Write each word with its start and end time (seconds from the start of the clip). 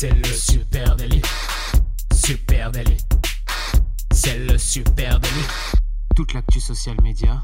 C'est 0.00 0.14
le 0.14 0.24
super 0.24 0.94
délit. 0.96 1.22
Super 2.14 2.70
délit. 2.70 2.98
C'est 4.12 4.38
le 4.38 4.56
super 4.56 5.18
délit. 5.18 5.46
Toute 6.14 6.34
l'actu 6.34 6.60
social 6.60 6.96
média 7.02 7.42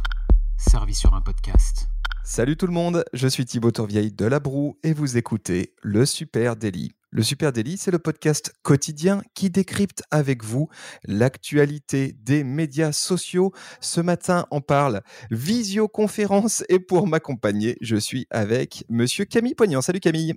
servie 0.56 0.94
sur 0.94 1.14
un 1.14 1.20
podcast. 1.20 1.88
Salut 2.22 2.56
tout 2.56 2.66
le 2.66 2.72
monde, 2.72 3.04
je 3.12 3.26
suis 3.26 3.44
Thibaut 3.44 3.70
Tourvieille 3.70 4.12
de 4.12 4.24
La 4.24 4.40
Broue 4.40 4.78
et 4.82 4.92
vous 4.92 5.16
écoutez 5.16 5.74
Le 5.82 6.06
Super 6.06 6.54
Daily. 6.54 6.92
Le 7.10 7.22
Super 7.22 7.52
Daily, 7.52 7.76
c'est 7.76 7.90
le 7.90 7.98
podcast 7.98 8.54
quotidien 8.62 9.22
qui 9.34 9.50
décrypte 9.50 10.02
avec 10.10 10.44
vous 10.44 10.68
l'actualité 11.04 12.12
des 12.20 12.44
médias 12.44 12.92
sociaux. 12.92 13.52
Ce 13.80 14.00
matin, 14.00 14.46
on 14.50 14.60
parle 14.60 15.02
visioconférence 15.30 16.62
et 16.68 16.78
pour 16.78 17.06
m'accompagner, 17.06 17.76
je 17.80 17.96
suis 17.96 18.26
avec 18.30 18.84
monsieur 18.88 19.24
Camille 19.24 19.54
Poignant. 19.54 19.82
Salut 19.82 20.00
Camille. 20.00 20.34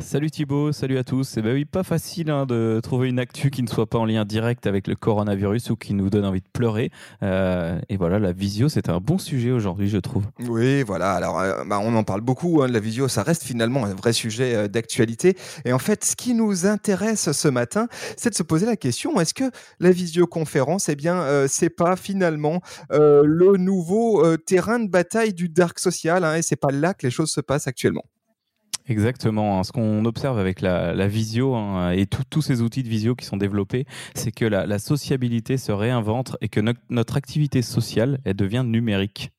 Salut 0.00 0.30
Thibaut, 0.30 0.72
salut 0.72 0.96
à 0.98 1.04
tous. 1.04 1.36
Eh 1.36 1.42
ben 1.42 1.52
oui, 1.52 1.64
pas 1.64 1.82
facile 1.82 2.30
hein, 2.30 2.46
de 2.46 2.80
trouver 2.82 3.08
une 3.08 3.18
actu 3.18 3.50
qui 3.50 3.62
ne 3.62 3.68
soit 3.68 3.86
pas 3.86 3.98
en 3.98 4.04
lien 4.04 4.24
direct 4.24 4.66
avec 4.66 4.86
le 4.86 4.94
coronavirus 4.94 5.70
ou 5.70 5.76
qui 5.76 5.94
nous 5.94 6.08
donne 6.08 6.24
envie 6.24 6.40
de 6.40 6.48
pleurer. 6.52 6.90
Euh, 7.22 7.78
et 7.88 7.96
voilà, 7.96 8.18
la 8.18 8.32
visio, 8.32 8.68
c'est 8.68 8.88
un 8.88 9.00
bon 9.00 9.18
sujet 9.18 9.50
aujourd'hui, 9.50 9.88
je 9.88 9.98
trouve. 9.98 10.24
Oui, 10.40 10.82
voilà. 10.82 11.12
Alors, 11.12 11.38
euh, 11.40 11.64
bah, 11.66 11.80
on 11.82 11.94
en 11.94 12.04
parle 12.04 12.20
beaucoup. 12.20 12.62
Hein, 12.62 12.68
la 12.68 12.80
visio, 12.80 13.08
ça 13.08 13.22
reste 13.22 13.42
finalement 13.42 13.84
un 13.84 13.94
vrai 13.94 14.12
sujet 14.12 14.54
euh, 14.54 14.68
d'actualité. 14.68 15.36
Et 15.64 15.72
en 15.72 15.78
fait, 15.78 16.04
ce 16.04 16.16
qui 16.16 16.34
nous 16.34 16.66
intéresse 16.66 17.32
ce 17.32 17.48
matin, 17.48 17.88
c'est 18.16 18.30
de 18.30 18.34
se 18.34 18.42
poser 18.42 18.66
la 18.66 18.76
question 18.76 19.20
est-ce 19.20 19.34
que 19.34 19.50
la 19.80 19.90
visioconférence, 19.90 20.88
eh 20.88 20.96
bien, 20.96 21.46
c'est 21.48 21.70
pas 21.70 21.96
finalement 21.96 22.60
le 22.90 23.56
nouveau 23.56 24.36
terrain 24.36 24.78
de 24.78 24.88
bataille 24.88 25.34
du 25.34 25.48
dark 25.48 25.78
social 25.78 26.24
hein, 26.24 26.36
Et 26.36 26.42
c'est 26.42 26.56
pas 26.56 26.70
là 26.70 26.94
que 26.94 27.06
les 27.06 27.10
choses 27.10 27.30
se 27.30 27.40
passent 27.40 27.66
actuellement? 27.66 28.04
Exactement. 28.88 29.58
Hein. 29.58 29.64
Ce 29.64 29.72
qu'on 29.72 30.04
observe 30.04 30.38
avec 30.38 30.60
la, 30.60 31.08
visio 31.08 31.54
hein, 31.54 31.90
et 31.90 32.06
tous 32.06 32.42
ces 32.42 32.62
outils 32.62 32.82
de 32.82 32.88
visio 32.88 33.14
qui 33.14 33.26
sont 33.26 33.36
développés, 33.36 33.86
c'est 34.14 34.32
que 34.32 34.44
la, 34.44 34.78
sociabilité 34.78 35.58
se 35.58 35.72
réinvente 35.72 36.36
et 36.40 36.48
que 36.48 36.60
notre 36.88 37.16
activité 37.16 37.62
sociale, 37.62 38.18
elle 38.24 38.36
devient 38.36 38.62
numérique. 38.64 39.30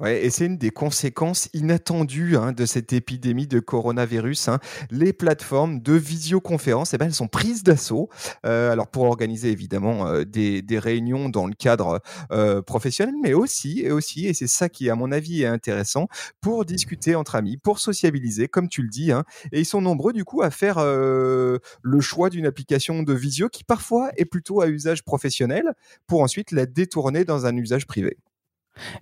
Ouais, 0.00 0.24
et 0.24 0.30
c'est 0.30 0.46
une 0.46 0.58
des 0.58 0.70
conséquences 0.70 1.48
inattendues 1.54 2.36
hein, 2.36 2.52
de 2.52 2.66
cette 2.66 2.92
épidémie 2.92 3.46
de 3.46 3.58
coronavirus. 3.60 4.48
Hein. 4.48 4.58
Les 4.90 5.12
plateformes 5.12 5.80
de 5.80 5.94
visioconférence, 5.94 6.92
eh 6.94 6.98
ben, 6.98 7.06
elles 7.06 7.14
sont 7.14 7.28
prises 7.28 7.62
d'assaut. 7.62 8.08
Euh, 8.44 8.70
alors 8.70 8.88
pour 8.88 9.04
organiser 9.04 9.50
évidemment 9.50 10.06
euh, 10.06 10.24
des, 10.24 10.62
réunions 10.78 11.28
dans 11.28 11.46
le 11.46 11.54
cadre 11.54 12.00
euh, 12.32 12.60
professionnel, 12.62 13.14
mais 13.22 13.34
aussi 13.34 13.80
et 13.80 13.92
aussi, 13.92 14.26
et 14.26 14.34
c'est 14.34 14.46
ça 14.46 14.68
qui 14.68 14.90
à 14.90 14.94
mon 14.94 15.12
avis 15.12 15.42
est 15.42 15.46
intéressant, 15.46 16.08
pour 16.40 16.64
discuter 16.64 17.14
entre 17.14 17.36
amis, 17.36 17.56
pour 17.56 17.78
sociabiliser, 17.78 18.48
comme 18.48 18.68
tu 18.68 18.82
le 18.82 18.88
dis. 18.88 19.12
Hein. 19.12 19.24
Et 19.52 19.60
ils 19.60 19.66
sont 19.66 19.80
nombreux 19.80 20.12
du 20.12 20.24
coup 20.24 20.42
à 20.42 20.50
faire 20.50 20.78
le 20.82 22.00
choix 22.00 22.30
d'une 22.30 22.46
application 22.46 23.02
de 23.02 23.12
visio 23.12 23.48
qui 23.48 23.64
parfois 23.64 24.10
est 24.16 24.24
plutôt 24.24 24.60
à 24.60 24.68
usage 24.68 25.04
professionnel, 25.04 25.74
pour 26.06 26.22
ensuite 26.22 26.50
la 26.50 26.66
détourner 26.66 27.24
dans 27.24 27.46
un 27.46 27.56
usage 27.56 27.86
privé. 27.86 28.16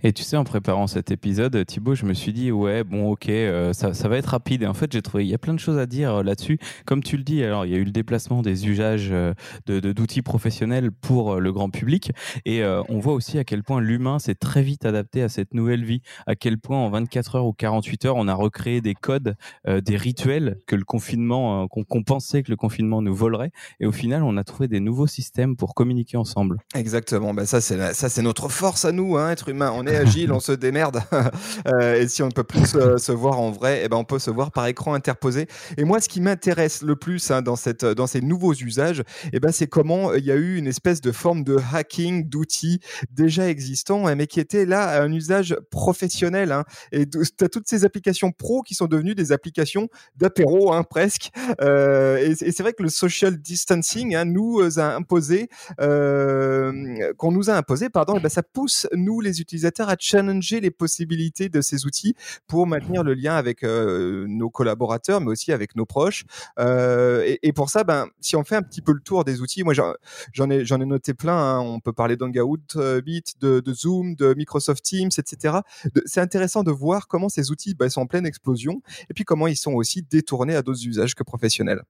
Et 0.02 0.12
tu 0.12 0.22
sais, 0.22 0.36
en 0.36 0.44
préparant 0.44 0.86
cet 0.86 1.10
épisode, 1.10 1.64
Thibaut, 1.66 1.94
je 1.94 2.04
me 2.04 2.14
suis 2.14 2.32
dit, 2.32 2.50
ouais, 2.52 2.84
bon, 2.84 3.10
ok, 3.10 3.28
euh, 3.28 3.72
ça, 3.72 4.08
va 4.08 4.16
être 4.16 4.26
rapide. 4.26 4.62
Et 4.62 4.66
en 4.66 4.74
fait, 4.74 4.92
j'ai 4.92 5.02
trouvé, 5.02 5.24
il 5.24 5.30
y 5.30 5.34
a 5.34 5.38
plein 5.38 5.54
de 5.54 5.58
choses 5.58 5.78
à 5.78 5.86
dire 5.86 6.16
euh, 6.16 6.22
là-dessus. 6.22 6.58
Comme 6.86 7.02
tu 7.02 7.16
le 7.16 7.22
dis, 7.22 7.42
alors, 7.44 7.66
il 7.66 7.72
y 7.72 7.74
a 7.74 7.78
eu 7.78 7.84
le 7.84 7.90
déplacement 7.90 8.42
des 8.42 8.68
usages 8.68 9.10
euh, 9.12 9.34
de, 9.66 9.80
d'outils 9.92 10.22
professionnels 10.22 10.90
pour 10.90 11.36
le 11.36 11.52
grand 11.52 11.70
public. 11.70 12.12
Et 12.44 12.62
on 12.64 12.98
voit 12.98 13.14
aussi 13.14 13.38
à 13.38 13.44
quel 13.44 13.62
point 13.62 13.80
l'humain 13.80 14.18
s'est 14.18 14.34
très 14.34 14.62
vite 14.62 14.84
adapté 14.84 15.22
à 15.22 15.28
cette 15.28 15.54
nouvelle 15.54 15.84
vie. 15.84 16.02
À 16.26 16.34
quel 16.34 16.58
point, 16.58 16.78
en 16.78 16.90
24 16.90 17.36
heures 17.36 17.46
ou 17.46 17.52
48 17.52 18.04
heures, 18.06 18.16
on 18.16 18.28
a 18.28 18.34
recréé 18.34 18.80
des 18.80 18.94
codes, 18.94 19.36
des 19.66 19.96
rituels 19.96 20.58
que 20.66 20.76
le 20.76 20.84
confinement, 20.84 21.68
qu'on 21.68 22.02
pensait 22.02 22.42
que 22.42 22.50
le 22.50 22.56
confinement 22.56 23.02
nous 23.02 23.14
volerait. 23.14 23.52
Et 23.80 23.86
au 23.86 23.92
final, 23.92 24.22
on 24.22 24.36
a 24.36 24.44
trouvé 24.44 24.68
des 24.68 24.80
nouveaux 24.80 25.06
systèmes 25.06 25.56
pour 25.56 25.74
communiquer 25.74 26.16
ensemble. 26.16 26.58
Exactement. 26.74 27.34
Ben, 27.34 27.46
ça, 27.46 27.60
c'est 27.60 27.94
ça, 27.94 28.08
c'est 28.08 28.22
notre 28.22 28.48
force 28.48 28.84
à 28.84 28.92
nous, 28.92 29.16
hein, 29.16 29.30
être 29.30 29.48
humain 29.48 29.59
on 29.62 29.86
est 29.86 29.96
agile, 29.96 30.32
on 30.32 30.40
se 30.40 30.52
démerde. 30.52 31.00
Euh, 31.66 32.00
et 32.00 32.08
si 32.08 32.22
on 32.22 32.26
ne 32.26 32.32
peut 32.32 32.44
plus 32.44 32.66
se, 32.66 33.12
voir 33.12 33.38
en 33.38 33.50
vrai, 33.50 33.82
eh 33.84 33.88
ben 33.88 33.96
on 33.96 34.04
peut 34.04 34.18
se 34.18 34.30
voir 34.30 34.50
par 34.50 34.66
écran 34.66 34.94
interposé. 34.94 35.46
Et 35.76 35.84
moi, 35.84 36.00
ce 36.00 36.08
qui 36.08 36.20
m'intéresse 36.20 36.82
le 36.82 36.96
plus 36.96 37.30
hein, 37.30 37.42
dans, 37.42 37.56
cette, 37.56 37.84
dans 37.84 38.06
ces 38.06 38.20
nouveaux 38.20 38.54
usages, 38.54 39.02
eh 39.32 39.40
ben, 39.40 39.52
c'est 39.52 39.66
comment 39.66 40.14
il 40.14 40.24
y 40.24 40.32
a 40.32 40.36
eu 40.36 40.56
une 40.56 40.66
espèce 40.66 41.00
de 41.00 41.12
forme 41.12 41.44
de 41.44 41.58
hacking 41.72 42.28
d'outils 42.28 42.80
déjà 43.10 43.48
existants, 43.48 44.06
hein, 44.06 44.14
mais 44.14 44.26
qui 44.26 44.40
étaient 44.40 44.64
là 44.64 45.02
un 45.02 45.12
usage 45.12 45.56
professionnel. 45.70 46.52
Hein. 46.52 46.64
Et 46.92 47.06
tu 47.08 47.20
as 47.40 47.48
toutes 47.48 47.68
ces 47.68 47.84
applications 47.84 48.32
pro 48.32 48.62
qui 48.62 48.74
sont 48.74 48.86
devenues 48.86 49.14
des 49.14 49.32
applications 49.32 49.88
d'apéro, 50.16 50.72
presque. 50.84 51.30
Euh, 51.60 52.16
et, 52.18 52.34
c'est 52.34 52.62
vrai 52.62 52.72
que 52.72 52.82
le 52.82 52.88
social 52.88 53.36
distancing 53.36 54.16
nous 54.24 54.60
a 54.78 54.94
imposé, 54.94 55.48
euh, 55.80 57.12
qu'on 57.16 57.32
nous 57.32 57.50
a 57.50 57.54
imposé, 57.54 57.90
pardon, 57.90 58.14
eh 58.16 58.20
ben, 58.20 58.28
ça 58.28 58.42
pousse 58.42 58.86
nous 58.92 59.20
les 59.20 59.40
utilisateurs 59.40 59.49
à 59.88 59.96
challenger 59.98 60.60
les 60.60 60.70
possibilités 60.70 61.48
de 61.48 61.60
ces 61.60 61.86
outils 61.86 62.14
pour 62.46 62.66
maintenir 62.66 63.02
le 63.02 63.14
lien 63.14 63.34
avec 63.34 63.62
euh, 63.62 64.26
nos 64.28 64.50
collaborateurs, 64.50 65.20
mais 65.20 65.28
aussi 65.28 65.52
avec 65.52 65.76
nos 65.76 65.86
proches. 65.86 66.24
Euh, 66.58 67.36
et, 67.42 67.52
pour 67.52 67.70
ça, 67.70 67.84
ben, 67.84 68.08
si 68.20 68.36
on 68.36 68.44
fait 68.44 68.56
un 68.56 68.62
petit 68.62 68.82
peu 68.82 68.92
le 68.92 69.00
tour 69.00 69.24
des 69.24 69.40
outils, 69.40 69.62
moi 69.62 69.74
j'en 69.74 70.50
ai, 70.50 70.64
j'en 70.64 70.80
ai 70.80 70.86
noté 70.86 71.14
plein. 71.14 71.36
Hein. 71.36 71.60
On 71.60 71.80
peut 71.80 71.92
parler 71.92 72.16
d'Hangout, 72.16 72.58
euh, 72.76 73.00
de, 73.40 73.60
de, 73.60 73.72
Zoom, 73.72 74.14
de 74.14 74.34
Microsoft 74.34 74.84
Teams, 74.84 75.10
etc. 75.18 75.58
C'est 76.06 76.20
intéressant 76.20 76.62
de 76.62 76.70
voir 76.70 77.08
comment 77.08 77.28
ces 77.28 77.50
outils 77.50 77.74
ben, 77.74 77.88
sont 77.88 78.02
en 78.02 78.06
pleine 78.06 78.26
explosion 78.26 78.82
et 79.08 79.14
puis 79.14 79.24
comment 79.24 79.46
ils 79.46 79.56
sont 79.56 79.72
aussi 79.72 80.02
détournés 80.02 80.56
à 80.56 80.62
d'autres 80.62 80.86
usages 80.86 81.14
que 81.14 81.22
professionnels. 81.22 81.82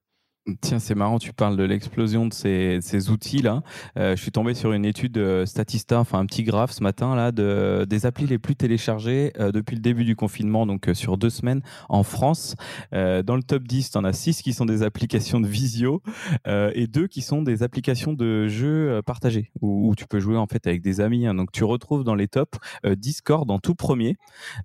Tiens, 0.62 0.78
c'est 0.78 0.94
marrant, 0.94 1.18
tu 1.18 1.34
parles 1.34 1.58
de 1.58 1.64
l'explosion 1.64 2.26
de 2.26 2.32
ces, 2.32 3.10
outils-là. 3.10 3.62
Euh, 3.98 4.16
je 4.16 4.22
suis 4.22 4.32
tombé 4.32 4.54
sur 4.54 4.72
une 4.72 4.86
étude 4.86 5.12
de 5.12 5.44
Statista, 5.46 6.00
enfin 6.00 6.18
un 6.18 6.24
petit 6.24 6.44
graphe 6.44 6.72
ce 6.72 6.82
matin, 6.82 7.14
là, 7.14 7.30
de, 7.30 7.84
des 7.86 8.06
applis 8.06 8.26
les 8.26 8.38
plus 8.38 8.56
téléchargées 8.56 9.32
euh, 9.38 9.52
depuis 9.52 9.76
le 9.76 9.82
début 9.82 10.04
du 10.04 10.16
confinement, 10.16 10.66
donc 10.66 10.88
euh, 10.88 10.94
sur 10.94 11.18
deux 11.18 11.28
semaines 11.28 11.60
en 11.90 12.02
France. 12.02 12.56
dans 12.90 13.36
le 13.36 13.42
top 13.42 13.64
10, 13.64 13.90
tu 13.90 13.98
en 13.98 14.04
as 14.04 14.14
6 14.14 14.40
qui 14.40 14.54
sont 14.54 14.64
des 14.64 14.82
applications 14.82 15.40
de 15.40 15.46
visio 15.46 16.02
et 16.46 16.86
deux 16.86 17.06
qui 17.06 17.20
sont 17.20 17.42
des 17.42 17.62
applications 17.62 18.14
de 18.14 18.48
jeux 18.48 19.02
partagés, 19.04 19.50
où, 19.60 19.94
tu 19.94 20.06
peux 20.06 20.20
jouer 20.20 20.38
en 20.38 20.46
fait 20.46 20.66
avec 20.66 20.80
des 20.80 21.00
amis. 21.00 21.26
Hein. 21.26 21.34
Donc 21.34 21.52
tu 21.52 21.64
retrouves 21.64 22.02
dans 22.02 22.14
les 22.14 22.28
tops 22.28 22.58
Discord 22.96 23.50
en 23.50 23.58
tout 23.58 23.74
premier, 23.74 24.16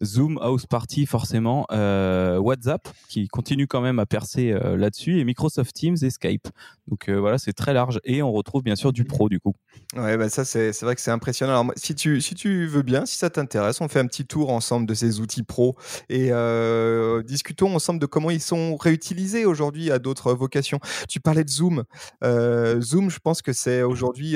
Zoom, 0.03 0.40
House 0.41 0.66
Party 0.66 1.06
forcément, 1.06 1.66
WhatsApp 1.69 2.88
qui 3.09 3.28
continue 3.28 3.68
quand 3.68 3.81
même 3.81 4.00
à 4.00 4.06
percer 4.06 4.53
là-dessus 4.78 5.19
et 5.19 5.25
Microsoft 5.25 5.65
Teams 5.74 5.98
et 6.02 6.09
Skype. 6.09 6.48
Donc 6.88 7.09
euh, 7.09 7.20
voilà, 7.20 7.38
c'est 7.38 7.53
très 7.53 7.74
large 7.74 8.00
et 8.03 8.22
on 8.22 8.31
retrouve 8.31 8.62
bien 8.62 8.76
sûr 8.76 8.94
du 8.94 9.06
pro 9.06 9.28
du 9.28 9.40
coup. 9.40 9.56
Ouais, 9.96 10.18
bah 10.18 10.30
ça 10.30 10.46
c'est 10.46 10.80
vrai 10.81 10.96
que 10.96 11.02
c'est 11.02 11.12
impressionnant. 11.12 11.59
Alors 11.59 11.74
si 11.76 11.96
tu 11.96 12.22
si 12.22 12.36
tu 12.36 12.68
veux 12.68 12.84
bien, 12.84 13.06
si 13.06 13.18
ça 13.18 13.30
t'intéresse, 13.30 13.81
on 13.81 13.88
fait 13.88 14.00
un 14.00 14.06
petit 14.06 14.26
tour 14.26 14.52
ensemble 14.52 14.86
de 14.86 14.94
ces 14.94 15.20
outils 15.20 15.44
pro 15.44 15.76
et 16.09 16.28
euh, 16.31 17.23
discutons 17.23 17.73
ensemble 17.76 18.00
de 18.00 18.06
comment 18.06 18.29
ils 18.29 18.41
sont 18.41 18.76
réutilisés 18.76 19.46
aujourd'hui 19.46 19.90
à 19.90 19.97
d'autres 19.97 20.34
vocations. 20.34 20.79
Tu 21.09 21.20
parlais 21.20 21.44
de 21.44 21.50
Zoom. 21.50 21.84
Euh, 22.23 22.79
Zoom, 22.82 23.09
je 23.09 23.20
pense 23.20 23.41
que 23.41 23.53
c'est 23.53 23.82
aujourd'hui 23.82 24.35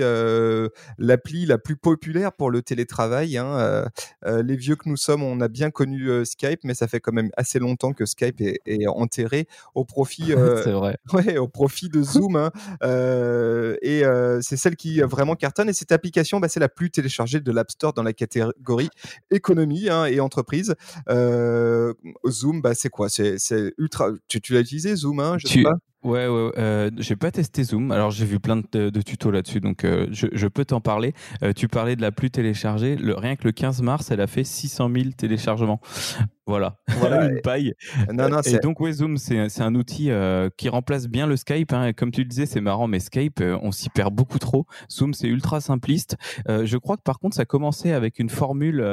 l'appli 0.97 1.45
la 1.45 1.57
plus 1.57 1.75
populaire 1.75 2.31
pour 2.33 2.49
le 2.49 2.61
télétravail. 2.61 3.37
Hein. 3.37 3.85
les 4.25 4.55
vieux 4.55 4.75
que 4.75 4.89
nous 4.89 4.97
sommes, 4.97 5.23
on 5.23 5.39
a 5.41 5.47
bien 5.47 5.69
connu 5.69 6.25
Skype, 6.25 6.61
mais 6.63 6.73
ça 6.73 6.87
fait 6.87 6.99
quand 6.99 7.13
même 7.13 7.29
assez 7.37 7.59
longtemps 7.59 7.93
que 7.93 8.05
Skype 8.05 8.41
est, 8.41 8.59
est 8.65 8.87
enterré 8.87 9.47
au 9.75 9.85
profit. 9.85 10.33
c'est 10.63 10.71
vrai 10.71 10.97
au 11.37 11.47
profit 11.47 11.89
de 11.89 12.01
Zoom. 12.03 12.35
Hein. 12.35 12.51
Euh, 12.83 13.75
et 13.81 14.03
euh, 14.03 14.39
c'est 14.41 14.57
celle 14.57 14.75
qui 14.75 15.01
vraiment 15.01 15.35
cartonne. 15.35 15.69
Et 15.69 15.73
cette 15.73 15.91
application, 15.91 16.39
bah, 16.39 16.47
c'est 16.49 16.59
la 16.59 16.69
plus 16.69 16.91
téléchargée 16.91 17.39
de 17.39 17.51
l'App 17.51 17.71
Store 17.71 17.93
dans 17.93 18.03
la 18.03 18.13
catégorie 18.13 18.89
économie 19.31 19.89
hein, 19.89 20.05
et 20.05 20.19
entreprise. 20.19 20.75
Euh, 21.09 21.93
Zoom, 22.27 22.61
bah, 22.61 22.73
c'est 22.75 22.89
quoi? 22.89 23.09
C'est 23.09 23.37
ultra. 23.77 24.09
Tu, 24.27 24.41
tu 24.41 24.53
l'as 24.53 24.61
utilisé, 24.61 24.95
Zoom 24.95 25.19
hein, 25.19 25.37
Je 25.37 25.47
sais 25.47 25.63
pas. 25.63 25.75
Ouais, 26.01 26.29
ouais, 26.29 26.51
euh, 26.57 26.89
j'ai 26.97 27.17
pas 27.17 27.29
testé 27.29 27.61
Zoom. 27.63 27.91
Alors 27.91 28.09
j'ai 28.09 28.23
vu 28.23 28.39
plein 28.39 28.61
de, 28.71 29.01
tutos 29.01 29.31
là-dessus, 29.31 29.59
donc 29.59 29.81
je, 29.83 30.27
je, 30.31 30.47
peux 30.47 30.63
t'en 30.63 30.79
parler. 30.79 31.13
tu 31.57 31.67
parlais 31.67 31.97
de 31.97 32.01
la 32.01 32.13
plus 32.13 32.31
téléchargée. 32.31 32.95
Le, 32.95 33.15
rien 33.15 33.35
que 33.35 33.43
le 33.43 33.51
15 33.51 33.81
mars, 33.81 34.09
elle 34.09 34.21
a 34.21 34.27
fait 34.27 34.45
600 34.45 34.89
000 34.93 35.09
téléchargements. 35.17 35.81
Voilà. 36.49 36.77
voilà 36.97 37.25
une 37.29 37.41
paille. 37.41 37.75
Non, 38.11 38.27
non, 38.27 38.41
et 38.41 38.57
donc, 38.57 38.79
ouais, 38.79 38.91
Zoom, 38.91 39.17
c'est 39.17 39.61
un 39.61 39.75
outil 39.75 40.09
qui 40.57 40.67
remplace 40.67 41.07
bien 41.07 41.27
le 41.27 41.37
Skype. 41.37 41.71
Hein. 41.73 41.93
Comme 41.93 42.11
tu 42.11 42.21
le 42.21 42.27
disais, 42.27 42.47
c'est 42.47 42.59
marrant, 42.59 42.87
mais 42.87 42.99
Skype, 42.99 43.43
on 43.61 43.71
s'y 43.71 43.89
perd 43.89 44.15
beaucoup 44.15 44.39
trop. 44.39 44.65
Zoom, 44.91 45.13
c'est 45.13 45.27
ultra 45.27 45.61
simpliste. 45.61 46.17
je 46.47 46.77
crois 46.77 46.97
que 46.97 47.03
par 47.03 47.19
contre, 47.19 47.35
ça 47.35 47.45
commençait 47.45 47.91
avec 47.91 48.17
une 48.17 48.31
formule 48.31 48.83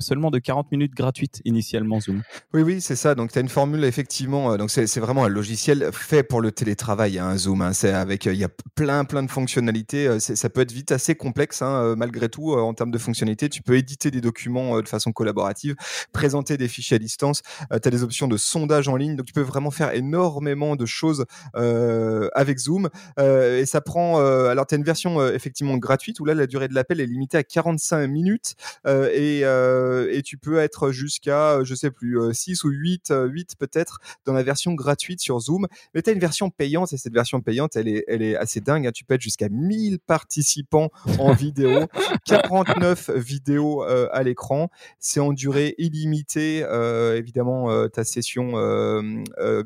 seulement 0.00 0.32
de 0.32 0.40
40 0.40 0.72
minutes 0.72 0.94
gratuite 0.96 1.40
initialement, 1.44 2.00
Zoom. 2.00 2.22
Oui, 2.52 2.62
oui, 2.62 2.80
c'est 2.80 2.96
ça. 2.96 3.14
Donc, 3.14 3.30
tu 3.30 3.38
as 3.38 3.42
une 3.42 3.48
formule, 3.48 3.84
effectivement. 3.84 4.56
donc, 4.56 4.70
c'est 4.70 4.98
vraiment 4.98 5.24
un 5.24 5.28
logiciel 5.28 5.90
fait 5.92 6.24
pour 6.24 6.40
le 6.40 6.50
télétravail, 6.50 7.20
un 7.20 7.28
hein, 7.28 7.36
Zoom. 7.36 7.62
Hein. 7.62 7.74
C'est 7.74 7.92
avec, 7.92 8.26
il 8.26 8.34
y 8.34 8.44
a 8.44 8.50
plein, 8.74 9.04
plein 9.04 9.22
de 9.22 9.30
fonctionnalités. 9.30 10.18
ça 10.18 10.50
peut 10.50 10.62
être 10.62 10.72
vite 10.72 10.90
assez 10.90 11.14
complexe, 11.14 11.62
malgré 11.96 12.28
tout, 12.28 12.54
en 12.54 12.74
termes 12.74 12.90
de 12.90 12.98
fonctionnalités. 12.98 13.48
Tu 13.48 13.62
peux 13.62 13.76
éditer 13.76 14.10
des 14.10 14.20
documents 14.20 14.80
de 14.80 14.88
façon 14.88 15.12
collaborative, 15.12 15.76
présenter 16.12 16.56
des 16.56 16.66
fichiers 16.66 16.87
à 16.94 16.98
distance. 16.98 17.42
tu 17.70 17.88
as 17.88 17.90
des 17.90 18.02
options 18.02 18.28
de 18.28 18.36
sondage 18.36 18.88
en 18.88 18.96
ligne. 18.96 19.16
Donc, 19.16 19.26
tu 19.26 19.32
peux 19.32 19.40
vraiment 19.40 19.70
faire 19.70 19.94
énormément 19.94 20.76
de 20.76 20.86
choses 20.86 21.24
avec 21.54 22.58
Zoom. 22.58 22.88
et 23.18 23.66
ça 23.66 23.80
prend. 23.80 24.20
alors, 24.20 24.66
tu 24.66 24.74
as 24.74 24.78
une 24.78 24.84
version 24.84 25.26
effectivement 25.28 25.76
gratuite 25.76 26.20
où 26.20 26.24
là, 26.24 26.34
la 26.34 26.46
durée 26.46 26.68
de 26.68 26.74
l'appel 26.74 27.00
est 27.00 27.06
limitée 27.06 27.38
à 27.38 27.42
45 27.42 28.06
minutes. 28.06 28.54
et, 28.86 29.40
et 29.40 30.22
tu 30.22 30.38
peux 30.38 30.58
être 30.58 30.90
jusqu'à, 30.90 31.62
je 31.64 31.74
sais 31.74 31.90
plus, 31.90 32.18
6 32.32 32.64
ou 32.64 32.68
8, 32.70 33.12
8 33.26 33.56
peut-être 33.58 34.00
dans 34.24 34.32
la 34.32 34.42
version 34.42 34.74
gratuite 34.74 35.20
sur 35.20 35.38
Zoom. 35.40 35.66
Mais 35.94 36.02
tu 36.02 36.10
as 36.10 36.12
une 36.12 36.20
version 36.20 36.50
payante 36.50 36.92
et 36.92 36.96
cette 36.96 37.12
version 37.12 37.40
payante, 37.40 37.76
elle 37.76 37.88
est, 37.88 38.04
elle 38.08 38.22
est 38.22 38.36
assez 38.36 38.60
dingue. 38.60 38.86
Hein. 38.86 38.92
Tu 38.92 39.04
peux 39.04 39.14
être 39.14 39.20
jusqu'à 39.20 39.48
1000 39.48 39.98
participants 40.00 40.90
en 41.18 41.32
vidéo, 41.32 41.86
49 42.26 43.10
vidéos 43.10 43.82
à 43.82 44.22
l'écran. 44.22 44.70
C'est 44.98 45.20
en 45.20 45.32
durée 45.32 45.74
illimitée, 45.78 46.64
évidemment, 47.16 47.88
ta 47.88 48.04
session 48.04 48.52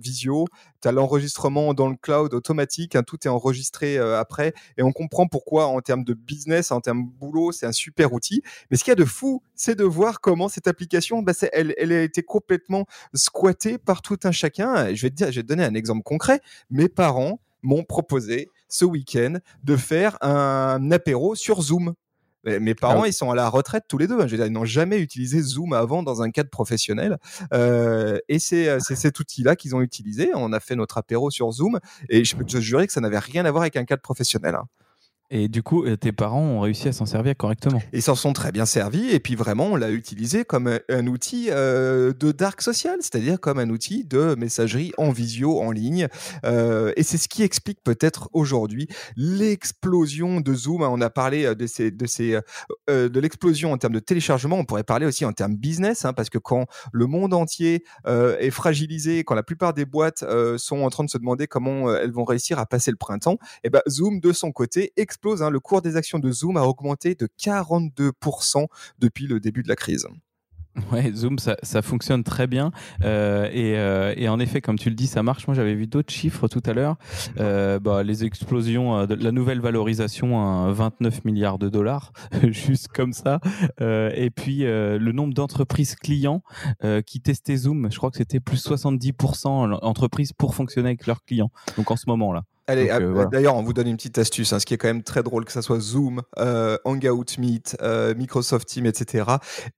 visio 0.00 0.46
tu 0.82 0.88
as 0.88 0.92
l'enregistrement 0.92 1.74
dans 1.74 1.88
le 1.88 1.96
cloud 1.96 2.34
automatique, 2.34 2.96
hein, 2.96 3.02
tout 3.02 3.18
est 3.24 3.28
enregistré 3.30 3.98
euh, 3.98 4.18
après, 4.18 4.52
et 4.76 4.82
on 4.82 4.92
comprend 4.92 5.26
pourquoi 5.28 5.66
en 5.66 5.80
termes 5.80 6.04
de 6.04 6.12
business, 6.12 6.72
en 6.72 6.80
termes 6.80 7.04
de 7.04 7.10
boulot, 7.10 7.52
c'est 7.52 7.66
un 7.66 7.72
super 7.72 8.12
outil. 8.12 8.42
Mais 8.70 8.76
ce 8.76 8.84
qu'il 8.84 8.90
y 8.90 8.92
a 8.92 8.96
de 8.96 9.04
fou, 9.04 9.42
c'est 9.54 9.76
de 9.76 9.84
voir 9.84 10.20
comment 10.20 10.48
cette 10.48 10.66
application, 10.66 11.22
bah, 11.22 11.32
elle, 11.52 11.74
elle, 11.78 11.92
a 11.92 12.02
été 12.02 12.22
complètement 12.22 12.86
squattée 13.14 13.78
par 13.78 14.02
tout 14.02 14.18
un 14.24 14.32
chacun. 14.32 14.92
je 14.92 15.02
vais 15.06 15.10
te 15.10 15.40
donner 15.40 15.64
un 15.64 15.74
exemple 15.74 16.02
concret. 16.02 16.40
Mes 16.70 16.88
parents 16.88 17.40
m'ont 17.62 17.84
proposé 17.84 18.48
ce 18.68 18.84
week-end 18.84 19.34
de 19.62 19.76
faire 19.76 20.18
un 20.20 20.90
apéro 20.90 21.36
sur 21.36 21.62
Zoom. 21.62 21.94
Mes 22.44 22.72
ah 22.72 22.80
parents, 22.80 23.04
ils 23.04 23.12
sont 23.12 23.30
à 23.30 23.34
la 23.34 23.48
retraite 23.48 23.84
tous 23.88 23.98
les 23.98 24.06
deux. 24.06 24.20
Hein. 24.20 24.26
Je 24.26 24.36
ils 24.36 24.52
n'ont 24.52 24.64
jamais 24.64 24.98
utilisé 24.98 25.40
Zoom 25.40 25.72
avant 25.72 26.02
dans 26.02 26.22
un 26.22 26.30
cadre 26.30 26.50
professionnel. 26.50 27.18
Euh, 27.52 28.18
et 28.28 28.38
c'est 28.38 28.80
cet 28.80 29.20
outil-là 29.20 29.56
qu'ils 29.56 29.76
ont 29.76 29.80
utilisé. 29.80 30.30
On 30.34 30.52
a 30.52 30.60
fait 30.60 30.74
notre 30.74 30.98
apéro 30.98 31.30
sur 31.30 31.50
Zoom. 31.52 31.78
Et 32.08 32.24
je 32.24 32.36
peux 32.36 32.44
te 32.44 32.58
jurer 32.58 32.86
que 32.86 32.92
ça 32.92 33.00
n'avait 33.00 33.18
rien 33.18 33.44
à 33.44 33.50
voir 33.50 33.62
avec 33.62 33.76
un 33.76 33.84
cadre 33.84 34.02
professionnel. 34.02 34.56
Hein. 34.56 34.64
Et 35.34 35.48
du 35.48 35.62
coup, 35.62 35.86
euh, 35.86 35.96
tes 35.96 36.12
parents 36.12 36.42
ont 36.42 36.60
réussi 36.60 36.88
à 36.88 36.92
s'en 36.92 37.06
servir 37.06 37.34
correctement. 37.34 37.80
Ils 37.94 38.02
s'en 38.02 38.14
sont 38.14 38.34
très 38.34 38.52
bien 38.52 38.66
servis. 38.66 39.08
Et 39.08 39.18
puis 39.18 39.34
vraiment, 39.34 39.68
on 39.68 39.76
l'a 39.76 39.90
utilisé 39.90 40.44
comme 40.44 40.78
un 40.90 41.06
outil 41.06 41.46
euh, 41.48 42.12
de 42.12 42.32
dark 42.32 42.60
social, 42.60 42.98
c'est-à-dire 43.00 43.40
comme 43.40 43.58
un 43.58 43.70
outil 43.70 44.04
de 44.04 44.34
messagerie 44.34 44.92
en 44.98 45.10
visio, 45.10 45.58
en 45.62 45.70
ligne. 45.70 46.08
Euh, 46.44 46.92
et 46.96 47.02
c'est 47.02 47.16
ce 47.16 47.28
qui 47.28 47.42
explique 47.42 47.82
peut-être 47.82 48.28
aujourd'hui 48.34 48.88
l'explosion 49.16 50.42
de 50.42 50.52
Zoom. 50.52 50.82
On 50.82 51.00
a 51.00 51.08
parlé 51.08 51.54
de, 51.54 51.66
ces, 51.66 51.90
de, 51.90 52.06
ces, 52.06 52.38
de 52.88 53.20
l'explosion 53.20 53.72
en 53.72 53.78
termes 53.78 53.94
de 53.94 54.00
téléchargement. 54.00 54.58
On 54.58 54.66
pourrait 54.66 54.84
parler 54.84 55.06
aussi 55.06 55.24
en 55.24 55.32
termes 55.32 55.56
business, 55.56 56.04
hein, 56.04 56.12
parce 56.12 56.28
que 56.28 56.38
quand 56.38 56.66
le 56.92 57.06
monde 57.06 57.32
entier 57.32 57.84
est 58.06 58.50
fragilisé, 58.50 59.24
quand 59.24 59.34
la 59.34 59.42
plupart 59.42 59.72
des 59.72 59.86
boîtes 59.86 60.24
sont 60.58 60.82
en 60.82 60.90
train 60.90 61.04
de 61.04 61.10
se 61.10 61.16
demander 61.16 61.46
comment 61.46 61.94
elles 61.94 62.12
vont 62.12 62.24
réussir 62.24 62.58
à 62.58 62.66
passer 62.66 62.90
le 62.90 62.98
printemps, 62.98 63.38
et 63.64 63.68
eh 63.68 63.70
ben 63.70 63.80
Zoom 63.88 64.20
de 64.20 64.32
son 64.32 64.52
côté 64.52 64.92
explose 64.96 65.21
Hein. 65.24 65.50
Le 65.50 65.60
cours 65.60 65.82
des 65.82 65.96
actions 65.96 66.18
de 66.18 66.30
Zoom 66.30 66.56
a 66.56 66.62
augmenté 66.62 67.14
de 67.14 67.28
42% 67.40 68.66
depuis 68.98 69.26
le 69.26 69.40
début 69.40 69.62
de 69.62 69.68
la 69.68 69.76
crise. 69.76 70.06
Ouais, 70.90 71.12
Zoom, 71.12 71.38
ça, 71.38 71.82
fonctionne 71.82 72.24
très 72.24 72.46
bien. 72.46 72.72
Euh, 73.04 73.46
euh, 73.54 74.14
et, 74.16 74.28
en 74.28 74.40
effet, 74.40 74.62
comme 74.62 74.78
tu 74.78 74.88
le 74.88 74.94
dis, 74.94 75.06
ça 75.06 75.22
marche. 75.22 75.46
Moi, 75.46 75.54
j'avais 75.54 75.74
vu 75.74 75.86
d'autres 75.86 76.12
chiffres 76.12 76.48
tout 76.48 76.62
à 76.64 76.72
l'heure. 76.72 76.96
Euh, 77.38 77.78
bah, 77.78 78.02
les 78.02 78.24
explosions, 78.24 79.06
la 79.06 79.32
nouvelle 79.32 79.60
valorisation 79.60 80.40
à 80.40 80.72
29 80.72 81.24
milliards 81.26 81.58
de 81.58 81.68
dollars, 81.68 82.12
juste 82.48 82.88
comme 82.88 83.12
ça. 83.12 83.40
et 83.80 84.30
puis, 84.34 84.60
le 84.60 85.12
nombre 85.12 85.34
d'entreprises 85.34 85.94
clients 85.94 86.42
qui 87.06 87.20
testaient 87.20 87.56
Zoom, 87.56 87.88
je 87.90 87.96
crois 87.98 88.10
que 88.10 88.16
c'était 88.16 88.40
plus 88.40 88.66
70% 88.66 89.78
entreprises 89.82 90.32
pour 90.32 90.54
fonctionner 90.54 90.88
avec 90.88 91.06
leurs 91.06 91.22
clients. 91.22 91.50
Donc, 91.76 91.90
en 91.90 91.96
ce 91.96 92.04
moment-là. 92.08 92.44
Allez, 92.68 92.90
euh, 92.90 93.26
d'ailleurs, 93.26 93.56
on 93.56 93.62
vous 93.64 93.72
donne 93.72 93.88
une 93.88 93.96
petite 93.96 94.18
astuce, 94.18 94.52
hein, 94.52 94.60
ce 94.60 94.66
qui 94.66 94.74
est 94.74 94.76
quand 94.76 94.86
même 94.86 95.02
très 95.02 95.24
drôle, 95.24 95.44
que 95.44 95.50
ça 95.50 95.62
soit 95.62 95.80
Zoom, 95.80 96.22
euh, 96.38 96.78
Hangout 96.84 97.36
Meet, 97.36 97.76
euh, 97.82 98.14
Microsoft 98.14 98.68
Teams, 98.68 98.86
etc. 98.86 99.24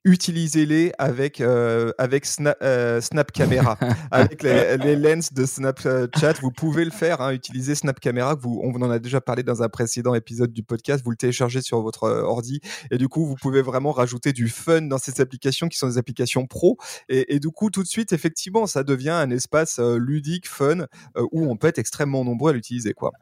Utilisez-les 0.04 0.92
avec 0.98 1.40
avec 1.40 2.26
Snap 2.26 3.32
Camera, 3.32 3.78
avec 4.10 4.42
les, 4.42 4.96
lens 4.96 5.32
de 5.32 5.46
Snapchat. 5.46 6.34
Vous 6.42 6.50
pouvez 6.50 6.84
le 6.84 6.90
faire. 6.90 7.22
Hein, 7.22 7.32
utiliser 7.32 7.74
Snap 7.74 7.98
Camera. 8.00 8.34
Vous, 8.34 8.60
on 8.62 8.74
en 8.82 8.90
a 8.90 8.98
déjà 8.98 9.22
parlé 9.22 9.42
dans 9.42 9.62
un 9.62 9.70
précédent 9.70 10.14
épisode 10.14 10.52
du 10.52 10.62
podcast. 10.62 11.02
Vous 11.02 11.10
le 11.10 11.16
téléchargez 11.16 11.62
sur 11.62 11.80
votre 11.80 12.06
ordi 12.06 12.60
et 12.90 12.98
du 12.98 13.08
coup, 13.08 13.24
vous 13.24 13.36
pouvez 13.36 13.62
vraiment 13.62 13.92
rajouter 13.92 14.34
du 14.34 14.48
fun 14.48 14.82
dans 14.82 14.98
ces 14.98 15.22
applications 15.22 15.68
qui 15.68 15.78
sont 15.78 15.88
des 15.88 15.96
applications 15.96 16.46
pro. 16.46 16.76
Et, 17.08 17.34
et 17.34 17.40
du 17.40 17.48
coup, 17.48 17.70
tout 17.70 17.82
de 17.82 17.88
suite, 17.88 18.12
effectivement, 18.12 18.66
ça 18.66 18.82
devient 18.82 19.10
un 19.10 19.30
espace 19.30 19.78
ludique, 19.78 20.46
fun, 20.48 20.86
où 21.32 21.50
on 21.50 21.56
peut 21.56 21.68
être 21.68 21.78
extrêmement 21.78 22.24
nombreux 22.24 22.50
à 22.50 22.52
l'utiliser 22.52 22.73
quoi. 22.94 23.12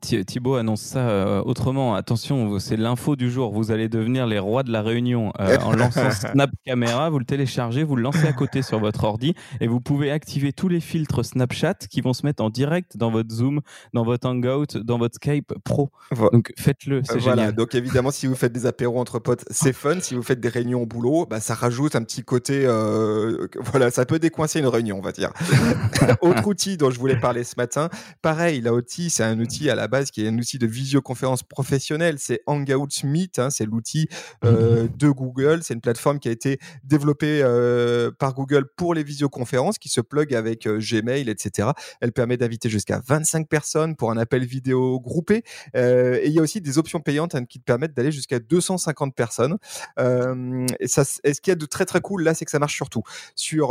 Thibaut 0.00 0.54
annonce 0.54 0.80
ça 0.80 1.08
euh, 1.08 1.42
autrement. 1.42 1.94
Attention, 1.94 2.58
c'est 2.58 2.76
l'info 2.76 3.16
du 3.16 3.30
jour. 3.30 3.52
Vous 3.52 3.70
allez 3.70 3.88
devenir 3.88 4.26
les 4.26 4.38
rois 4.38 4.62
de 4.62 4.70
la 4.70 4.82
réunion 4.82 5.32
euh, 5.40 5.56
en 5.58 5.72
lançant 5.72 6.10
Snap 6.32 6.50
Camera. 6.64 7.10
Vous 7.10 7.18
le 7.18 7.24
téléchargez, 7.24 7.84
vous 7.84 7.96
le 7.96 8.02
lancez 8.02 8.26
à 8.26 8.32
côté 8.32 8.62
sur 8.62 8.78
votre 8.78 9.04
ordi 9.04 9.34
et 9.60 9.66
vous 9.66 9.80
pouvez 9.80 10.10
activer 10.10 10.52
tous 10.52 10.68
les 10.68 10.80
filtres 10.80 11.24
Snapchat 11.24 11.74
qui 11.90 12.00
vont 12.00 12.12
se 12.12 12.26
mettre 12.26 12.42
en 12.42 12.50
direct 12.50 12.96
dans 12.96 13.10
votre 13.10 13.30
Zoom, 13.32 13.60
dans 13.92 14.04
votre 14.04 14.28
Hangout, 14.28 14.76
dans 14.76 14.98
votre 14.98 15.16
Skype 15.16 15.54
Pro. 15.64 15.90
Donc 16.32 16.52
faites-le, 16.58 17.02
c'est 17.04 17.18
voilà. 17.18 17.42
génial. 17.42 17.54
Donc 17.54 17.74
évidemment, 17.74 18.10
si 18.10 18.26
vous 18.26 18.34
faites 18.34 18.52
des 18.52 18.66
apéros 18.66 19.00
entre 19.00 19.18
potes, 19.18 19.44
c'est 19.50 19.72
fun. 19.72 20.00
Si 20.00 20.14
vous 20.14 20.22
faites 20.22 20.40
des 20.40 20.48
réunions 20.48 20.82
au 20.82 20.86
boulot, 20.86 21.26
bah, 21.28 21.40
ça 21.40 21.54
rajoute 21.54 21.96
un 21.96 22.02
petit 22.02 22.22
côté. 22.22 22.64
Euh, 22.66 23.48
voilà, 23.60 23.90
ça 23.90 24.04
peut 24.04 24.18
décoincer 24.18 24.60
une 24.60 24.66
réunion, 24.66 24.98
on 24.98 25.02
va 25.02 25.12
dire. 25.12 25.32
Autre 26.20 26.46
outil 26.46 26.76
dont 26.76 26.90
je 26.90 26.98
voulais 26.98 27.18
parler 27.18 27.44
ce 27.44 27.54
matin, 27.56 27.88
pareil, 28.20 28.62
aussi, 28.74 29.10
c'est 29.10 29.24
un 29.24 29.38
outil 29.40 29.70
à 29.70 29.74
la 29.74 29.83
base 29.88 30.10
qui 30.10 30.24
est 30.24 30.28
un 30.28 30.38
outil 30.38 30.58
de 30.58 30.66
visioconférence 30.66 31.42
professionnelle. 31.42 32.16
C'est 32.18 32.40
Hangouts 32.46 33.04
Meet, 33.04 33.38
hein, 33.38 33.50
c'est 33.50 33.66
l'outil 33.66 34.08
euh, 34.44 34.84
mmh 34.84 34.88
de 34.96 35.08
Google. 35.10 35.60
C'est 35.62 35.74
une 35.74 35.80
plateforme 35.80 36.18
qui 36.18 36.28
a 36.28 36.32
été 36.32 36.58
développée 36.84 37.40
euh, 37.42 38.10
par 38.10 38.34
Google 38.34 38.66
pour 38.76 38.94
les 38.94 39.02
visioconférences, 39.02 39.78
qui 39.78 39.88
se 39.88 40.00
plug 40.00 40.34
avec 40.34 40.66
euh, 40.66 40.78
Gmail, 40.78 41.28
etc. 41.28 41.70
Elle 42.00 42.12
permet 42.12 42.36
d'inviter 42.36 42.68
jusqu'à 42.68 43.00
25 43.06 43.48
personnes 43.48 43.96
pour 43.96 44.10
un 44.10 44.16
appel 44.16 44.44
vidéo 44.44 45.00
groupé. 45.00 45.42
et 45.74 46.26
il 46.26 46.32
y 46.32 46.38
a 46.38 46.42
aussi 46.42 46.60
des 46.60 46.78
options 46.78 47.00
payantes 47.00 47.34
hein, 47.34 47.44
qui 47.44 47.58
te 47.58 47.64
permettent 47.64 47.94
d'aller 47.94 48.12
jusqu'à 48.12 48.38
250 48.38 49.14
personnes. 49.14 49.56
et, 49.98 50.88
ça, 50.88 51.04
ce 51.04 51.40
qui 51.40 51.50
est 51.50 51.56
de 51.56 51.66
très 51.66 51.84
très 51.84 52.00
cool 52.00 52.22
là, 52.22 52.34
c'est 52.34 52.44
que 52.44 52.50
ça 52.50 52.58
marche 52.58 52.74
surtout 52.74 53.02
sur 53.34 53.70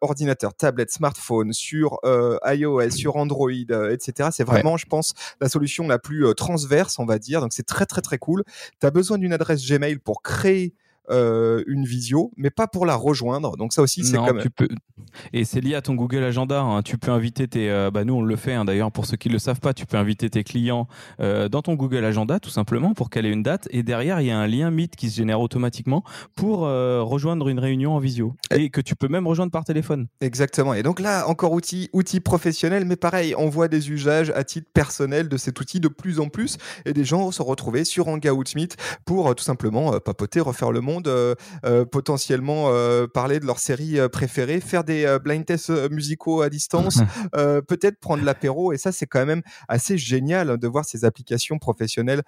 ordinateur, 0.00 0.54
tablette, 0.54 0.90
smartphone, 0.90 1.52
sur 1.52 1.98
iOS, 2.46 2.90
sur 2.90 3.16
Android, 3.16 3.50
etc. 3.50 4.30
C'est 4.32 4.44
vraiment, 4.44 4.76
je 4.76 4.86
pense, 4.86 5.14
la 5.44 5.50
solution 5.50 5.86
la 5.86 5.98
plus 5.98 6.26
euh, 6.26 6.32
transverse, 6.32 6.98
on 6.98 7.04
va 7.04 7.18
dire. 7.18 7.42
Donc 7.42 7.52
c'est 7.52 7.66
très 7.66 7.84
très 7.84 8.00
très 8.00 8.16
cool. 8.16 8.44
Tu 8.80 8.86
as 8.86 8.90
besoin 8.90 9.18
d'une 9.18 9.32
adresse 9.34 9.62
Gmail 9.64 9.98
pour 9.98 10.22
créer 10.22 10.74
euh, 11.10 11.62
une 11.66 11.84
visio, 11.84 12.32
mais 12.36 12.50
pas 12.50 12.66
pour 12.66 12.86
la 12.86 12.96
rejoindre. 12.96 13.56
Donc 13.56 13.72
ça 13.72 13.82
aussi, 13.82 14.04
c'est. 14.04 14.16
Tu 14.40 14.50
peux... 14.50 14.68
Et 15.32 15.44
c'est 15.44 15.60
lié 15.60 15.74
à 15.74 15.82
ton 15.82 15.94
Google 15.94 16.24
Agenda. 16.24 16.60
Hein. 16.60 16.82
Tu 16.82 16.96
peux 16.96 17.10
inviter 17.10 17.46
tes. 17.46 17.70
Euh, 17.70 17.90
bah 17.90 18.04
nous, 18.04 18.14
on 18.14 18.22
le 18.22 18.36
fait 18.36 18.54
hein, 18.54 18.64
d'ailleurs. 18.64 18.90
Pour 18.90 19.04
ceux 19.04 19.16
qui 19.16 19.28
ne 19.28 19.34
le 19.34 19.38
savent 19.38 19.60
pas, 19.60 19.74
tu 19.74 19.84
peux 19.84 19.98
inviter 19.98 20.30
tes 20.30 20.44
clients 20.44 20.88
euh, 21.20 21.48
dans 21.48 21.60
ton 21.60 21.74
Google 21.74 22.04
Agenda, 22.04 22.40
tout 22.40 22.50
simplement, 22.50 22.94
pour 22.94 23.08
ait 23.14 23.20
une 23.20 23.42
date. 23.42 23.68
Et 23.70 23.82
derrière, 23.82 24.20
il 24.20 24.26
y 24.26 24.30
a 24.30 24.38
un 24.38 24.46
lien 24.46 24.70
Meet 24.70 24.96
qui 24.96 25.10
se 25.10 25.16
génère 25.16 25.40
automatiquement 25.40 26.04
pour 26.34 26.60
rejoindre 26.60 27.48
une 27.48 27.58
réunion 27.58 27.94
en 27.94 27.98
visio. 27.98 28.34
Et 28.50 28.70
que 28.70 28.80
tu 28.80 28.96
peux 28.96 29.08
même 29.08 29.26
rejoindre 29.26 29.52
par 29.52 29.64
téléphone. 29.64 30.08
Exactement. 30.20 30.74
Et 30.74 30.82
donc 30.82 31.00
là, 31.00 31.28
encore 31.28 31.52
outil, 31.52 31.90
outil 31.92 32.20
professionnel, 32.20 32.84
mais 32.86 32.96
pareil, 32.96 33.34
on 33.36 33.48
voit 33.48 33.68
des 33.68 33.90
usages 33.90 34.30
à 34.30 34.42
titre 34.42 34.68
personnel 34.72 35.28
de 35.28 35.36
cet 35.36 35.60
outil 35.60 35.80
de 35.80 35.88
plus 35.88 36.18
en 36.18 36.28
plus. 36.28 36.56
Et 36.86 36.92
des 36.92 37.04
gens 37.04 37.30
se 37.30 37.42
retrouver 37.42 37.84
sur 37.84 38.08
Hangout 38.08 38.54
Meet 38.54 38.76
pour 39.04 39.34
tout 39.34 39.44
simplement 39.44 39.98
papoter, 40.00 40.40
refaire 40.40 40.72
le 40.72 40.80
monde 40.80 40.93
euh, 41.06 41.34
euh, 41.64 41.84
potentiellement 41.84 42.66
euh, 42.68 43.06
parler 43.06 43.40
de 43.40 43.46
leur 43.46 43.58
série 43.58 43.98
préférée, 44.10 44.60
faire 44.60 44.84
des, 44.84 45.16
blind 45.22 45.44
tests 45.44 45.70
musicaux 45.90 46.42
à 46.42 46.48
distance, 46.48 47.00
peut-être 47.32 47.98
prendre 48.00 48.24
l'apéro. 48.24 48.72
Et 48.72 48.78
ça, 48.78 48.92
c'est 48.92 49.06
quand 49.06 49.26
même 49.26 49.42
assez 49.68 49.98
génial 49.98 50.58
de 50.58 50.68
voir 50.68 50.84
ces 50.84 51.04
applications 51.04 51.58
professionnelles 51.58 52.22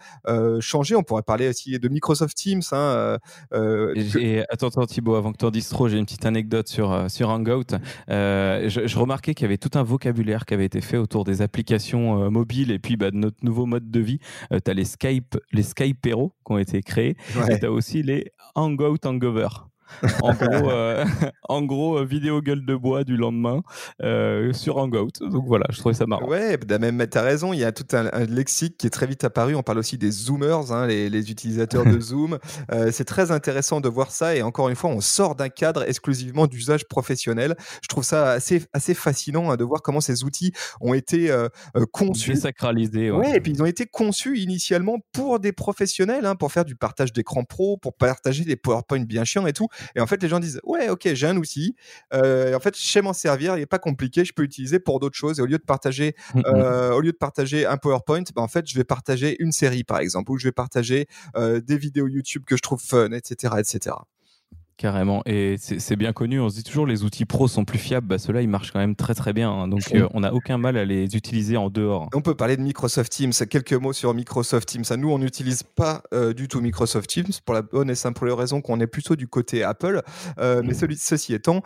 changer. 0.61 0.97
On 0.97 1.03
pourrait 1.03 1.23
parler 1.23 1.49
aussi 1.49 1.79
de 1.79 1.89
Microsoft 1.89 2.37
Teams. 2.37 2.63
Hein, 2.73 3.19
et, 3.53 4.43
attends, 4.51 4.69
attends, 4.69 4.87
Thibaut, 4.87 5.15
avant 5.15 5.33
que 5.33 5.39
tu 5.39 5.45
en 5.45 5.51
dises 5.51 5.69
trop, 5.69 5.89
j'ai 5.89 5.99
une 5.99 6.05
petite 6.05 6.27
anecdote 6.27 6.69
sur, 6.69 7.11
sur 7.11 7.29
Hangout. 7.29 7.75
Je, 8.09 8.83
je, 8.87 8.99
remarquais 8.99 9.35
qu'il 9.35 9.45
y 9.45 9.49
avait 9.49 9.59
tout 9.59 9.77
un 9.79 9.83
vocabulaire 9.83 10.45
qui 10.47 10.55
avait 10.55 10.65
été 10.65 10.81
fait 10.81 10.97
autour 10.97 11.25
des 11.25 11.43
applications 11.43 12.31
mobiles 12.31 12.71
et 12.71 12.79
puis 12.79 12.97
bah, 12.97 13.11
de 13.11 13.17
notre 13.17 13.39
nouveau 13.43 13.67
mode 13.67 13.91
de 13.91 14.01
vie. 14.01 14.19
tu 14.51 14.71
as 14.71 14.75
les 14.75 14.85
Skype, 14.85 15.37
les 15.53 15.63
Skypero 15.63 16.33
qui 16.47 16.53
ont 16.53 16.59
été 16.59 16.83
créés. 16.83 17.17
Et 17.51 17.59
tu 17.59 17.67
as 17.67 17.73
aussi 17.73 18.03
les 18.03 18.33
Hangout 18.57 19.05
Hangover 19.05 19.69
en 20.23 20.35
gros, 20.35 20.71
euh, 20.71 21.05
en 21.49 21.63
gros, 21.63 21.99
euh, 21.99 22.05
vidéo 22.05 22.41
gueule 22.41 22.65
de 22.65 22.75
bois 22.75 23.05
du 23.05 23.17
lendemain 23.17 23.63
euh, 24.03 24.53
sur 24.53 24.77
Hangout. 24.79 25.11
Donc 25.21 25.47
voilà, 25.47 25.67
je 25.71 25.79
trouvais 25.79 25.95
ça 25.95 26.07
marrant. 26.07 26.29
Ouais, 26.29 26.57
bah, 26.57 26.79
même, 26.79 27.01
as 27.01 27.23
raison. 27.23 27.53
Il 27.53 27.61
y 27.61 27.65
a 27.65 27.73
tout 27.73 27.87
un, 27.97 28.25
lexique 28.25 28.77
qui 28.79 28.87
est 28.87 28.91
très 28.91 29.07
vite 29.07 29.25
apparu. 29.25 29.55
On 29.55 29.63
parle 29.63 29.79
aussi 29.79 29.99
des 29.99 30.11
Zoomers, 30.11 30.73
hein, 30.73 30.87
les, 30.87 31.31
utilisateurs 31.31 31.85
de 31.85 32.01
Zoom. 32.01 32.39
c'est 32.91 33.05
très 33.05 33.31
intéressant 33.31 33.81
de 33.81 33.89
voir 33.89 34.11
ça. 34.11 34.35
Et 34.37 34.43
encore 34.43 34.69
une 34.69 34.77
fois, 34.77 34.91
on 34.91 35.01
sort 35.01 35.35
d'un 35.35 35.49
cadre 35.49 35.89
exclusivement 35.89 36.47
d'usage 36.47 36.87
professionnel. 36.87 37.57
Je 37.83 37.89
trouve 37.89 38.05
ça 38.05 38.31
assez, 38.31 38.65
assez 38.73 38.95
fascinant 38.95 39.51
hein, 39.51 39.57
de 39.57 39.65
voir 39.65 39.83
comment 39.83 40.01
ces 40.01 40.25
outils 40.25 40.53
ont 40.81 40.95
été 40.95 41.35
conçus. 41.93 42.33
Désacralisés. 42.33 43.11
Ouais. 43.11 43.37
et 43.37 43.41
puis 43.41 43.53
ils 43.53 43.63
ont 43.63 43.67
été 43.67 43.87
conçus 43.87 44.39
initialement 44.39 44.99
pour 45.13 45.41
des 45.41 45.53
professionnels, 45.53 46.27
hein, 46.27 46.37
pour 46.37 46.53
faire 46.53 46.65
du 46.65 46.77
partage 46.77 47.13
d'écran 47.13 47.45
pro, 47.45 47.77
pour 47.77 47.95
partager 47.95 48.45
des 48.45 48.57
PowerPoint 48.57 49.05
bien 49.05 49.25
chiants 49.25 49.47
et 49.47 49.53
tout. 49.53 49.69
Et 49.95 50.01
en 50.01 50.07
fait, 50.07 50.23
les 50.23 50.29
gens 50.29 50.41
disent 50.41 50.61
ouais, 50.65 50.89
ok, 50.89 51.09
j'ai 51.13 51.27
un 51.27 51.37
outil. 51.37 51.77
Euh, 52.15 52.55
en 52.55 52.61
fait, 52.61 52.77
je 52.77 52.85
sais 52.85 53.03
m'en 53.03 53.13
servir. 53.13 53.57
Il 53.57 53.61
n'est 53.61 53.67
pas 53.67 53.79
compliqué. 53.79 54.25
Je 54.25 54.33
peux 54.33 54.43
l'utiliser 54.43 54.79
pour 54.79 55.01
d'autres 55.01 55.17
choses. 55.17 55.39
Et 55.39 55.43
au 55.43 55.47
lieu 55.47 55.59
de 55.59 55.65
partager, 55.65 56.15
mmh, 56.35 56.41
mmh. 56.41 56.43
euh, 56.47 56.93
au 56.93 57.01
lieu 57.01 57.13
de 57.13 57.17
partager 57.17 57.67
un 57.67 57.77
PowerPoint, 57.77 58.25
ben, 58.35 58.43
en 58.43 58.49
fait, 58.49 58.67
je 58.69 58.77
vais 58.77 58.85
partager 58.85 59.37
une 59.43 59.53
série, 59.53 59.85
par 59.85 59.99
exemple, 59.99 60.31
ou 60.31 60.39
je 60.39 60.49
vais 60.49 60.53
partager 60.53 61.07
euh, 61.37 61.61
des 61.61 61.79
vidéos 61.79 62.09
YouTube 62.09 62.45
que 62.47 62.57
je 62.57 62.63
trouve 62.63 62.81
fun, 62.81 63.13
etc., 63.13 63.55
etc. 63.59 63.97
Carrément. 64.79 65.23
Et 65.25 65.57
c'est 65.59 65.97
bien 65.97 66.13
connu. 66.13 66.39
On 66.39 66.51
se 66.51 66.57
dit 66.57 66.63
toujours 66.63 66.87
les 66.87 67.03
outils 67.03 67.25
pro 67.25 67.49
sont 67.49 67.65
plus 67.65 67.79
fiables. 67.79 68.07
Bah, 68.07 68.19
Ceux-là, 68.19 68.43
ils 68.43 68.49
marchent 68.49 68.73
quand 68.73 68.79
même 68.79 68.95
très 68.95 69.15
très 69.15 69.33
bien. 69.33 69.51
Hein. 69.51 69.69
Donc, 69.69 69.81
euh, 69.95 70.07
on 70.13 70.21
n'a 70.21 70.35
aucun 70.35 70.59
mal 70.59 70.77
à 70.77 70.85
les 70.85 71.17
utiliser 71.17 71.57
en 71.57 71.71
dehors. 71.71 72.11
On 72.13 72.21
peut 72.21 72.35
parler 72.35 72.59
de 72.59 72.63
Microsoft 72.63 73.11
Teams. 73.11 73.33
Quelques 73.49 73.73
mots 73.73 73.95
sur 73.95 74.13
Microsoft 74.13 74.69
Teams. 74.69 74.85
Nous, 74.99 75.11
on 75.11 75.19
n'utilise 75.19 75.63
pas 75.63 76.03
euh, 76.13 76.35
du 76.35 76.47
tout 76.47 76.61
Microsoft 76.61 77.09
Teams 77.09 77.33
pour 77.47 77.55
la 77.55 77.63
bonne 77.63 77.89
et 77.89 77.95
simple 77.95 78.29
raison 78.29 78.61
qu'on 78.61 78.79
est 78.81 78.87
plutôt 78.87 79.17
du 79.17 79.29
côté 79.29 79.65
Apple. 79.65 80.03
Euh, 80.39 80.61
mais 80.63 80.75
celui, 80.75 80.97
ceci 80.99 81.33
étant, 81.33 81.63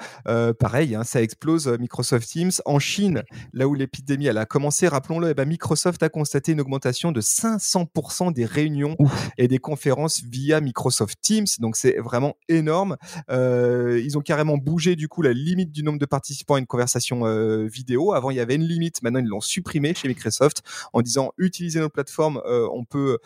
pareil, 0.60 0.94
hein, 0.94 1.02
ça 1.02 1.20
explose 1.20 1.66
Microsoft 1.66 2.28
Teams. 2.28 2.52
En 2.64 2.78
Chine, 2.78 3.24
là 3.52 3.66
où 3.66 3.74
l'épidémie 3.74 4.26
elle 4.26 4.38
a 4.38 4.46
commencé, 4.46 4.86
rappelons-le, 4.86 5.30
eh 5.30 5.34
ben, 5.34 5.48
Microsoft 5.48 6.00
a 6.04 6.10
constaté 6.10 6.52
une 6.52 6.60
augmentation 6.60 7.10
de 7.10 7.20
500% 7.20 8.32
des 8.32 8.44
réunions 8.44 8.96
et 9.36 9.48
des 9.48 9.58
conférences 9.58 10.22
via 10.22 10.60
Microsoft 10.60 11.18
Teams. 11.20 11.46
Donc, 11.58 11.74
c'est 11.74 11.98
vraiment 11.98 12.36
énorme. 12.48 12.96
Euh, 13.30 14.00
ils 14.04 14.18
ont 14.18 14.20
carrément 14.20 14.56
bougé 14.56 14.96
du 14.96 15.08
coup 15.08 15.22
la 15.22 15.32
limite 15.32 15.72
du 15.72 15.82
nombre 15.82 15.98
de 15.98 16.06
participants 16.06 16.54
à 16.54 16.58
une 16.58 16.66
conversation 16.66 17.26
euh, 17.26 17.66
vidéo. 17.66 18.12
Avant, 18.12 18.30
il 18.30 18.36
y 18.36 18.40
avait 18.40 18.56
une 18.56 18.66
limite. 18.66 19.02
Maintenant, 19.02 19.20
ils 19.20 19.26
l'ont 19.26 19.40
supprimé 19.40 19.94
chez 19.94 20.08
Microsoft 20.08 20.62
en 20.92 21.02
disant 21.02 21.32
utiliser 21.38 21.80
nos 21.80 21.88
plateformes, 21.88 22.40
euh, 22.46 22.68
on 22.72 22.84
peut 22.84 23.18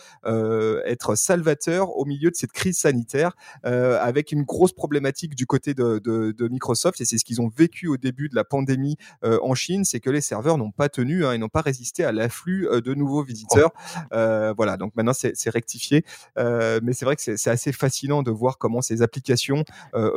être 0.87 1.14
salvateur 1.14 1.97
au 1.97 2.04
milieu 2.04 2.31
de 2.31 2.37
cette 2.37 2.52
crise 2.52 2.78
sanitaire 2.78 3.37
avec 3.62 4.33
une 4.33 4.43
grosse 4.43 4.73
problématique 4.73 5.35
du 5.35 5.47
côté 5.47 5.75
de, 5.75 5.99
de, 5.99 6.33
de 6.33 6.49
Microsoft 6.49 7.00
et 7.00 7.04
c'est 7.04 7.19
ce 7.19 7.25
qu'ils 7.25 7.40
ont 7.40 7.49
vécu 7.49 7.88
au 7.88 7.97
début 7.97 8.28
de 8.28 8.35
la 8.35 8.45
pandémie 8.45 8.97
en 9.23 9.54
Chine, 9.54 9.85
c'est 9.85 10.00
que 10.00 10.11
les 10.11 10.21
serveurs 10.21 10.59
n'ont 10.59 10.71
pas 10.71 10.88
tenu, 10.88 11.25
hein, 11.25 11.35
ils 11.35 11.38
n'ont 11.38 11.49
pas 11.49 11.61
résisté 11.61 12.04
à 12.04 12.12
l'afflux 12.12 12.69
de 12.69 12.95
nouveaux 12.95 13.23
visiteurs. 13.23 13.73
voilà, 14.11 14.76
donc 14.76 14.95
maintenant 14.97 15.12
c'est 15.14 15.50
rectifié, 15.50 16.04
mais 16.37 16.93
c'est 16.93 17.04
vrai 17.04 17.16
que 17.16 17.23
c'est 17.23 17.50
assez 17.50 17.73
fascinant 17.73 18.23
de 18.23 18.31
voir 18.31 18.59
comment 18.59 18.83
ces 18.83 19.02
applications 19.02 19.63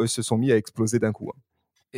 se 0.07 0.21
sont 0.21 0.37
mis 0.37 0.51
à 0.51 0.57
exploser 0.57 0.99
d'un 0.99 1.11
coup. 1.11 1.31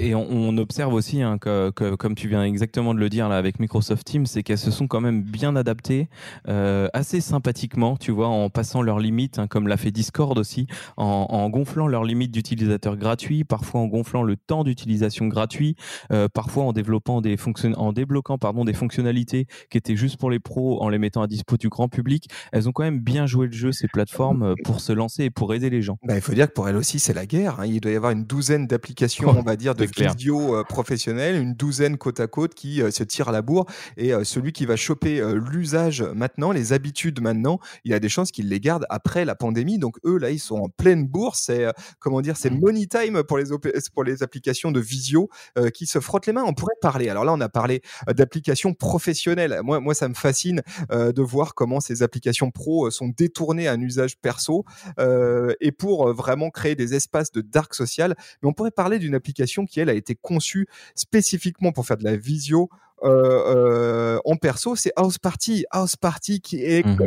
Et 0.01 0.15
on, 0.15 0.57
observe 0.57 0.93
aussi, 0.93 1.21
hein, 1.21 1.37
que, 1.37 1.71
comme 1.71 2.15
tu 2.15 2.29
viens 2.29 2.45
exactement 2.45 2.93
de 2.93 2.99
le 2.99 3.09
dire 3.09 3.27
là 3.27 3.37
avec 3.37 3.59
Microsoft 3.59 4.07
Teams, 4.07 4.25
c'est 4.25 4.43
qu'elles 4.43 4.57
se 4.57 4.71
sont 4.71 4.87
quand 4.87 5.01
même 5.01 5.23
bien 5.23 5.57
adaptées 5.57 6.07
euh, 6.47 6.87
assez 6.93 7.19
sympathiquement, 7.19 7.97
tu 7.97 8.11
vois, 8.11 8.29
en 8.29 8.49
passant 8.49 8.81
leurs 8.81 8.99
limites, 8.99 9.39
hein, 9.39 9.47
comme 9.47 9.67
l'a 9.67 9.75
fait 9.75 9.91
Discord 9.91 10.37
aussi, 10.37 10.67
en, 10.95 11.49
gonflant 11.49 11.87
leurs 11.87 12.05
limites 12.05 12.31
d'utilisateurs 12.31 12.95
gratuits, 12.95 13.43
parfois 13.43 13.81
en 13.81 13.87
gonflant 13.87 14.23
le 14.23 14.37
temps 14.37 14.63
d'utilisation 14.63 15.27
gratuit, 15.27 15.75
euh, 16.13 16.29
parfois 16.33 16.63
en 16.63 16.71
développant 16.71 17.19
des 17.19 17.35
en 17.75 17.91
débloquant 17.91 18.37
pardon 18.37 18.63
des 18.63 18.73
fonctionnalités 18.73 19.47
qui 19.69 19.77
étaient 19.77 19.97
juste 19.97 20.17
pour 20.17 20.31
les 20.31 20.39
pros, 20.39 20.81
en 20.81 20.87
les 20.87 20.97
mettant 20.97 21.21
à 21.23 21.27
dispo 21.27 21.57
du 21.57 21.67
grand 21.67 21.89
public. 21.89 22.29
Elles 22.53 22.69
ont 22.69 22.71
quand 22.71 22.83
même 22.83 22.99
bien 22.99 23.25
joué 23.25 23.47
le 23.47 23.53
jeu 23.53 23.73
ces 23.73 23.89
plateformes 23.89 24.43
euh, 24.43 24.53
pour 24.63 24.79
se 24.79 24.93
lancer 24.93 25.25
et 25.25 25.29
pour 25.29 25.53
aider 25.53 25.69
les 25.69 25.81
gens. 25.81 25.97
Bah, 26.03 26.15
il 26.15 26.21
faut 26.21 26.33
dire 26.33 26.47
que 26.47 26.53
pour 26.53 26.69
elles 26.69 26.77
aussi 26.77 26.99
c'est 26.99 27.13
la 27.13 27.25
guerre. 27.25 27.59
Hein. 27.59 27.65
Il 27.65 27.81
doit 27.81 27.91
y 27.91 27.95
avoir 27.95 28.13
une 28.13 28.23
douzaine 28.23 28.65
d'applications, 28.65 29.29
on 29.37 29.41
va 29.41 29.57
dire, 29.57 29.75
de 29.75 29.88
vidéo 29.97 30.55
euh, 30.55 30.63
professionnelle, 30.63 31.35
une 31.41 31.53
douzaine 31.53 31.97
côte 31.97 32.19
à 32.19 32.27
côte 32.27 32.53
qui 32.53 32.81
euh, 32.81 32.91
se 32.91 33.03
tirent 33.03 33.29
à 33.29 33.31
la 33.31 33.41
bourre. 33.41 33.65
Et 33.97 34.13
euh, 34.13 34.23
celui 34.23 34.51
qui 34.51 34.65
va 34.65 34.75
choper 34.75 35.21
l'usage 35.33 36.01
maintenant, 36.01 36.51
les 36.51 36.73
habitudes 36.73 37.21
maintenant, 37.21 37.59
il 37.83 37.91
y 37.91 37.93
a 37.93 37.99
des 37.99 38.09
chances 38.09 38.31
qu'il 38.31 38.49
les 38.49 38.59
garde 38.59 38.85
après 38.89 39.25
la 39.25 39.35
pandémie. 39.35 39.79
Donc 39.79 39.97
eux, 40.05 40.17
là, 40.17 40.29
ils 40.31 40.39
sont 40.39 40.57
en 40.57 40.69
pleine 40.69 41.05
bourse. 41.05 41.43
C'est 41.45 41.65
comment 41.99 42.21
dire, 42.21 42.37
c'est 42.37 42.49
money 42.49 42.87
time 42.87 43.23
pour 43.23 43.37
les 43.37 43.45
pour 43.93 44.03
les 44.03 44.23
applications 44.23 44.71
de 44.71 44.79
visio 44.79 45.29
qui 45.73 45.85
se 45.85 45.99
frottent 45.99 46.27
les 46.27 46.33
mains. 46.33 46.43
On 46.45 46.53
pourrait 46.53 46.75
parler. 46.81 47.09
Alors 47.09 47.25
là, 47.25 47.33
on 47.33 47.41
a 47.41 47.49
parlé 47.49 47.81
d'applications 48.07 48.73
professionnelles. 48.73 49.59
Moi, 49.63 49.79
moi, 49.79 49.93
ça 49.93 50.07
me 50.07 50.13
fascine 50.13 50.61
de 50.91 51.21
voir 51.21 51.55
comment 51.55 51.79
ces 51.79 52.03
applications 52.03 52.51
pro 52.51 52.89
sont 52.91 53.07
détournées 53.07 53.67
à 53.67 53.73
un 53.73 53.81
usage 53.81 54.17
perso 54.17 54.65
et 54.99 55.71
pour 55.71 56.13
vraiment 56.13 56.49
créer 56.49 56.75
des 56.75 56.93
espaces 56.93 57.31
de 57.31 57.41
dark 57.41 57.73
social. 57.73 58.15
Mais 58.41 58.49
on 58.49 58.53
pourrait 58.53 58.71
parler 58.71 58.99
d'une 58.99 59.15
application 59.15 59.65
qui 59.69 59.79
elle 59.79 59.89
a 59.89 59.93
été 59.93 60.15
conçu 60.15 60.67
spécifiquement 60.95 61.71
pour 61.71 61.85
faire 61.85 61.97
de 61.97 62.03
la 62.03 62.17
visio 62.17 62.69
euh, 63.03 64.17
euh, 64.17 64.19
en 64.25 64.35
perso, 64.35 64.75
c'est 64.75 64.91
House 64.95 65.17
Party. 65.17 65.65
House 65.71 65.95
Party 65.95 66.41
qui 66.41 66.63
est, 66.63 66.85
mmh 66.85 66.99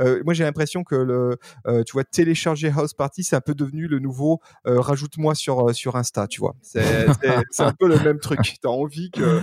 euh, 0.00 0.22
moi 0.24 0.34
j'ai 0.34 0.44
l'impression 0.44 0.84
que 0.84 0.94
le, 0.94 1.38
tu 1.84 1.92
vois, 1.92 2.04
télécharger 2.04 2.72
House 2.74 2.94
Party, 2.94 3.24
c'est 3.24 3.36
un 3.36 3.40
peu 3.40 3.54
devenu 3.54 3.86
le 3.86 3.98
nouveau 3.98 4.40
rajoute-moi 4.64 5.34
sur 5.34 5.74
sur 5.74 5.96
Insta, 5.96 6.26
tu 6.26 6.40
vois. 6.40 6.54
C'est 6.62 6.84
un 7.58 7.72
peu 7.72 7.88
le 7.88 7.98
même 8.00 8.18
truc. 8.18 8.40
Tu 8.62 8.68
as 8.68 8.70
envie 8.70 9.10
que 9.10 9.40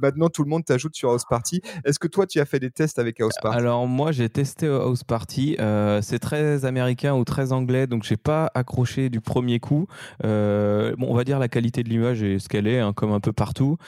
maintenant 0.00 0.28
tout 0.28 0.44
le 0.44 0.48
monde 0.48 0.64
t'ajoute 0.64 0.94
sur 0.94 1.10
House 1.10 1.24
Party. 1.28 1.62
Est-ce 1.84 1.98
que 1.98 2.06
toi 2.06 2.26
tu 2.26 2.38
as 2.38 2.44
fait 2.44 2.60
des 2.60 2.70
tests 2.70 2.98
avec 2.98 3.20
House 3.20 3.34
Party? 3.40 3.58
Alors 3.58 3.86
moi 3.86 4.12
j'ai 4.12 4.28
testé 4.28 4.66
House 4.66 5.04
Party. 5.04 5.56
c'est 6.02 6.18
très 6.18 6.64
américain 6.64 7.14
ou 7.14 7.24
très 7.24 7.52
anglais, 7.52 7.86
donc 7.86 8.02
j'ai 8.04 8.16
pas 8.16 8.50
accroché 8.54 9.10
du 9.10 9.20
premier 9.20 9.58
coup. 9.58 9.86
bon, 10.22 10.96
on 11.00 11.14
va 11.14 11.24
dire 11.24 11.38
la 11.38 11.48
qualité 11.48 11.82
de 11.82 11.88
l'image 11.88 12.22
est 12.22 12.38
ce 12.38 12.48
qu'elle 12.48 12.66
est, 12.66 12.78
hein, 12.78 12.92
comme 12.92 13.12
un 13.12 13.20
peu 13.20 13.32
partout. 13.32 13.78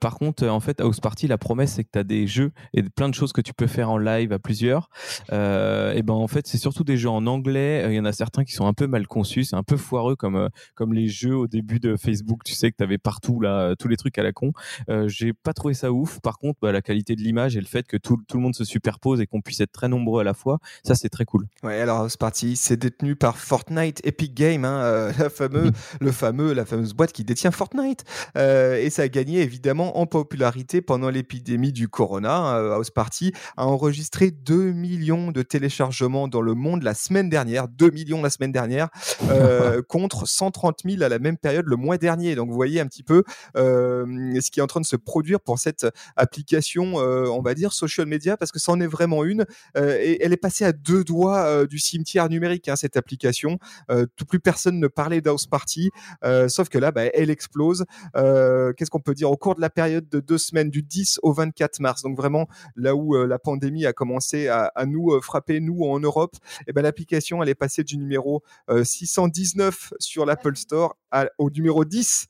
par 0.00 0.16
contre, 0.16 0.46
en 0.46 0.60
fait 0.60 0.80
House 0.84 1.00
Party, 1.00 1.26
la 1.26 1.38
promesse, 1.38 1.72
c'est 1.72 1.84
que 1.84 1.90
tu 1.92 1.98
as 1.98 2.04
des 2.04 2.26
jeux 2.26 2.52
et 2.74 2.82
plein 2.82 3.08
de 3.08 3.14
choses 3.14 3.32
que 3.32 3.40
tu 3.40 3.54
peux 3.54 3.66
faire 3.66 3.90
en 3.90 3.98
live 3.98 4.32
à 4.32 4.38
plusieurs. 4.38 4.90
Euh, 5.32 5.92
et 5.94 6.02
ben 6.02 6.14
en 6.14 6.28
fait, 6.28 6.46
c'est 6.46 6.58
surtout 6.58 6.84
des 6.84 6.96
jeux 6.96 7.08
en 7.08 7.26
anglais. 7.26 7.84
Il 7.88 7.94
y 7.94 8.00
en 8.00 8.04
a 8.04 8.12
certains 8.12 8.44
qui 8.44 8.52
sont 8.52 8.66
un 8.66 8.74
peu 8.74 8.86
mal 8.86 9.06
conçus, 9.06 9.44
c'est 9.44 9.56
un 9.56 9.62
peu 9.62 9.76
foireux 9.76 10.14
comme 10.14 10.36
euh, 10.36 10.48
comme 10.74 10.92
les 10.92 11.08
jeux 11.08 11.36
au 11.36 11.46
début 11.46 11.80
de 11.80 11.96
Facebook. 11.96 12.42
Tu 12.44 12.54
sais 12.54 12.70
que 12.70 12.76
tu 12.76 12.84
avais 12.84 12.98
partout 12.98 13.40
là 13.40 13.74
tous 13.78 13.88
les 13.88 13.96
trucs 13.96 14.18
à 14.18 14.22
la 14.22 14.32
con. 14.32 14.52
Euh, 14.90 15.08
j'ai 15.08 15.32
pas 15.32 15.52
trouvé 15.52 15.74
ça 15.74 15.90
ouf. 15.90 16.20
Par 16.20 16.38
contre, 16.38 16.58
bah, 16.60 16.72
la 16.72 16.82
qualité 16.82 17.16
de 17.16 17.22
l'image 17.22 17.56
et 17.56 17.60
le 17.60 17.66
fait 17.66 17.86
que 17.86 17.96
tout, 17.96 18.18
tout 18.28 18.36
le 18.36 18.42
monde 18.42 18.54
se 18.54 18.64
superpose 18.64 19.20
et 19.20 19.26
qu'on 19.26 19.40
puisse 19.40 19.60
être 19.60 19.72
très 19.72 19.88
nombreux 19.88 20.20
à 20.20 20.24
la 20.24 20.34
fois, 20.34 20.58
ça 20.84 20.94
c'est 20.94 21.08
très 21.08 21.24
cool. 21.24 21.46
Ouais, 21.62 21.80
alors 21.80 22.00
House 22.00 22.16
Party, 22.16 22.56
c'est 22.56 22.76
détenu 22.76 23.16
par 23.16 23.38
Fortnite, 23.38 24.00
Epic 24.04 24.34
Games, 24.34 24.64
hein, 24.64 25.10
la 25.18 25.30
fameux, 25.30 25.72
le 26.00 26.12
fameux, 26.12 26.52
la 26.52 26.66
fameuse 26.66 26.92
boîte 26.92 27.12
qui 27.12 27.24
détient 27.24 27.50
Fortnite. 27.50 28.04
et 28.36 28.90
ça 28.90 29.02
a 29.02 29.08
gagné 29.08 29.40
évidemment 29.40 29.98
en 29.98 30.06
popularité 30.06 30.73
pendant 30.80 31.10
l'épidémie 31.10 31.72
du 31.72 31.88
corona. 31.88 32.56
Euh, 32.56 32.72
House 32.74 32.90
Party 32.90 33.32
a 33.56 33.66
enregistré 33.66 34.30
2 34.30 34.72
millions 34.72 35.30
de 35.30 35.42
téléchargements 35.42 36.28
dans 36.28 36.40
le 36.40 36.54
monde 36.54 36.82
la 36.82 36.94
semaine 36.94 37.28
dernière, 37.28 37.68
2 37.68 37.90
millions 37.90 38.22
la 38.22 38.30
semaine 38.30 38.52
dernière, 38.52 38.88
euh, 39.30 39.82
contre 39.82 40.26
130 40.26 40.80
000 40.84 41.02
à 41.02 41.08
la 41.08 41.18
même 41.18 41.36
période 41.36 41.66
le 41.66 41.76
mois 41.76 41.98
dernier. 41.98 42.34
Donc 42.34 42.48
vous 42.48 42.54
voyez 42.54 42.80
un 42.80 42.86
petit 42.86 43.02
peu 43.02 43.24
euh, 43.56 44.04
ce 44.40 44.50
qui 44.50 44.60
est 44.60 44.62
en 44.62 44.66
train 44.66 44.80
de 44.80 44.86
se 44.86 44.96
produire 44.96 45.40
pour 45.40 45.58
cette 45.58 45.86
application, 46.16 46.94
on 46.96 47.42
va 47.42 47.54
dire, 47.54 47.72
social 47.72 48.06
media, 48.06 48.36
parce 48.36 48.52
que 48.52 48.58
ça 48.58 48.72
en 48.72 48.80
est 48.80 48.86
vraiment 48.86 49.24
une. 49.24 49.44
et 49.76 50.24
elle 50.24 50.32
est 50.32 50.38
passée 50.38 50.64
à 50.64 50.72
deux 50.72 51.04
doigts 51.04 51.66
du 51.66 51.78
cimetière 51.78 52.28
numérique, 52.28 52.68
hein, 52.68 52.76
cette 52.76 52.96
application. 52.96 53.58
tout 54.16 54.24
plus 54.24 54.40
personne 54.40 54.78
ne 54.78 54.88
parlait 54.88 55.20
d'House 55.20 55.46
Party, 55.46 55.90
sauf 56.48 56.68
que 56.68 56.78
là, 56.78 56.90
bah, 56.92 57.04
elle 57.14 57.30
explose. 57.30 57.84
Qu'est-ce 58.14 58.90
qu'on 58.90 59.00
peut 59.00 59.14
dire 59.14 59.30
Au 59.30 59.36
cours 59.36 59.54
de 59.54 59.60
la 59.60 59.70
période 59.70 60.08
de 60.08 60.20
deux 60.20 60.38
semaines, 60.38 60.63
semaine 60.64 60.70
du 60.70 60.82
10 60.82 61.20
au 61.22 61.32
24 61.32 61.80
mars. 61.80 62.02
Donc 62.02 62.16
vraiment 62.16 62.48
là 62.76 62.94
où 62.94 63.14
la 63.14 63.38
pandémie 63.38 63.86
a 63.86 63.92
commencé 63.92 64.48
à, 64.48 64.72
nous 64.86 65.20
frapper, 65.20 65.60
nous 65.60 65.84
en 65.84 66.00
Europe, 66.00 66.36
et 66.60 66.64
eh 66.68 66.72
ben, 66.72 66.82
l'application 66.82 67.42
elle 67.42 67.48
est 67.48 67.54
passée 67.54 67.84
du 67.84 67.96
numéro 67.96 68.42
619 68.82 69.94
sur 69.98 70.26
l'Apple 70.26 70.56
Store 70.56 70.96
au 71.38 71.50
numéro 71.50 71.84
10, 71.84 72.26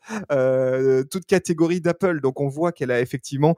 toute 1.11 1.27
catégorie 1.27 1.81
d'Apple. 1.81 2.21
Donc 2.21 2.41
on 2.41 2.49
voit 2.49 2.73
qu'elle 2.73 2.91
a 2.91 3.01
effectivement 3.01 3.57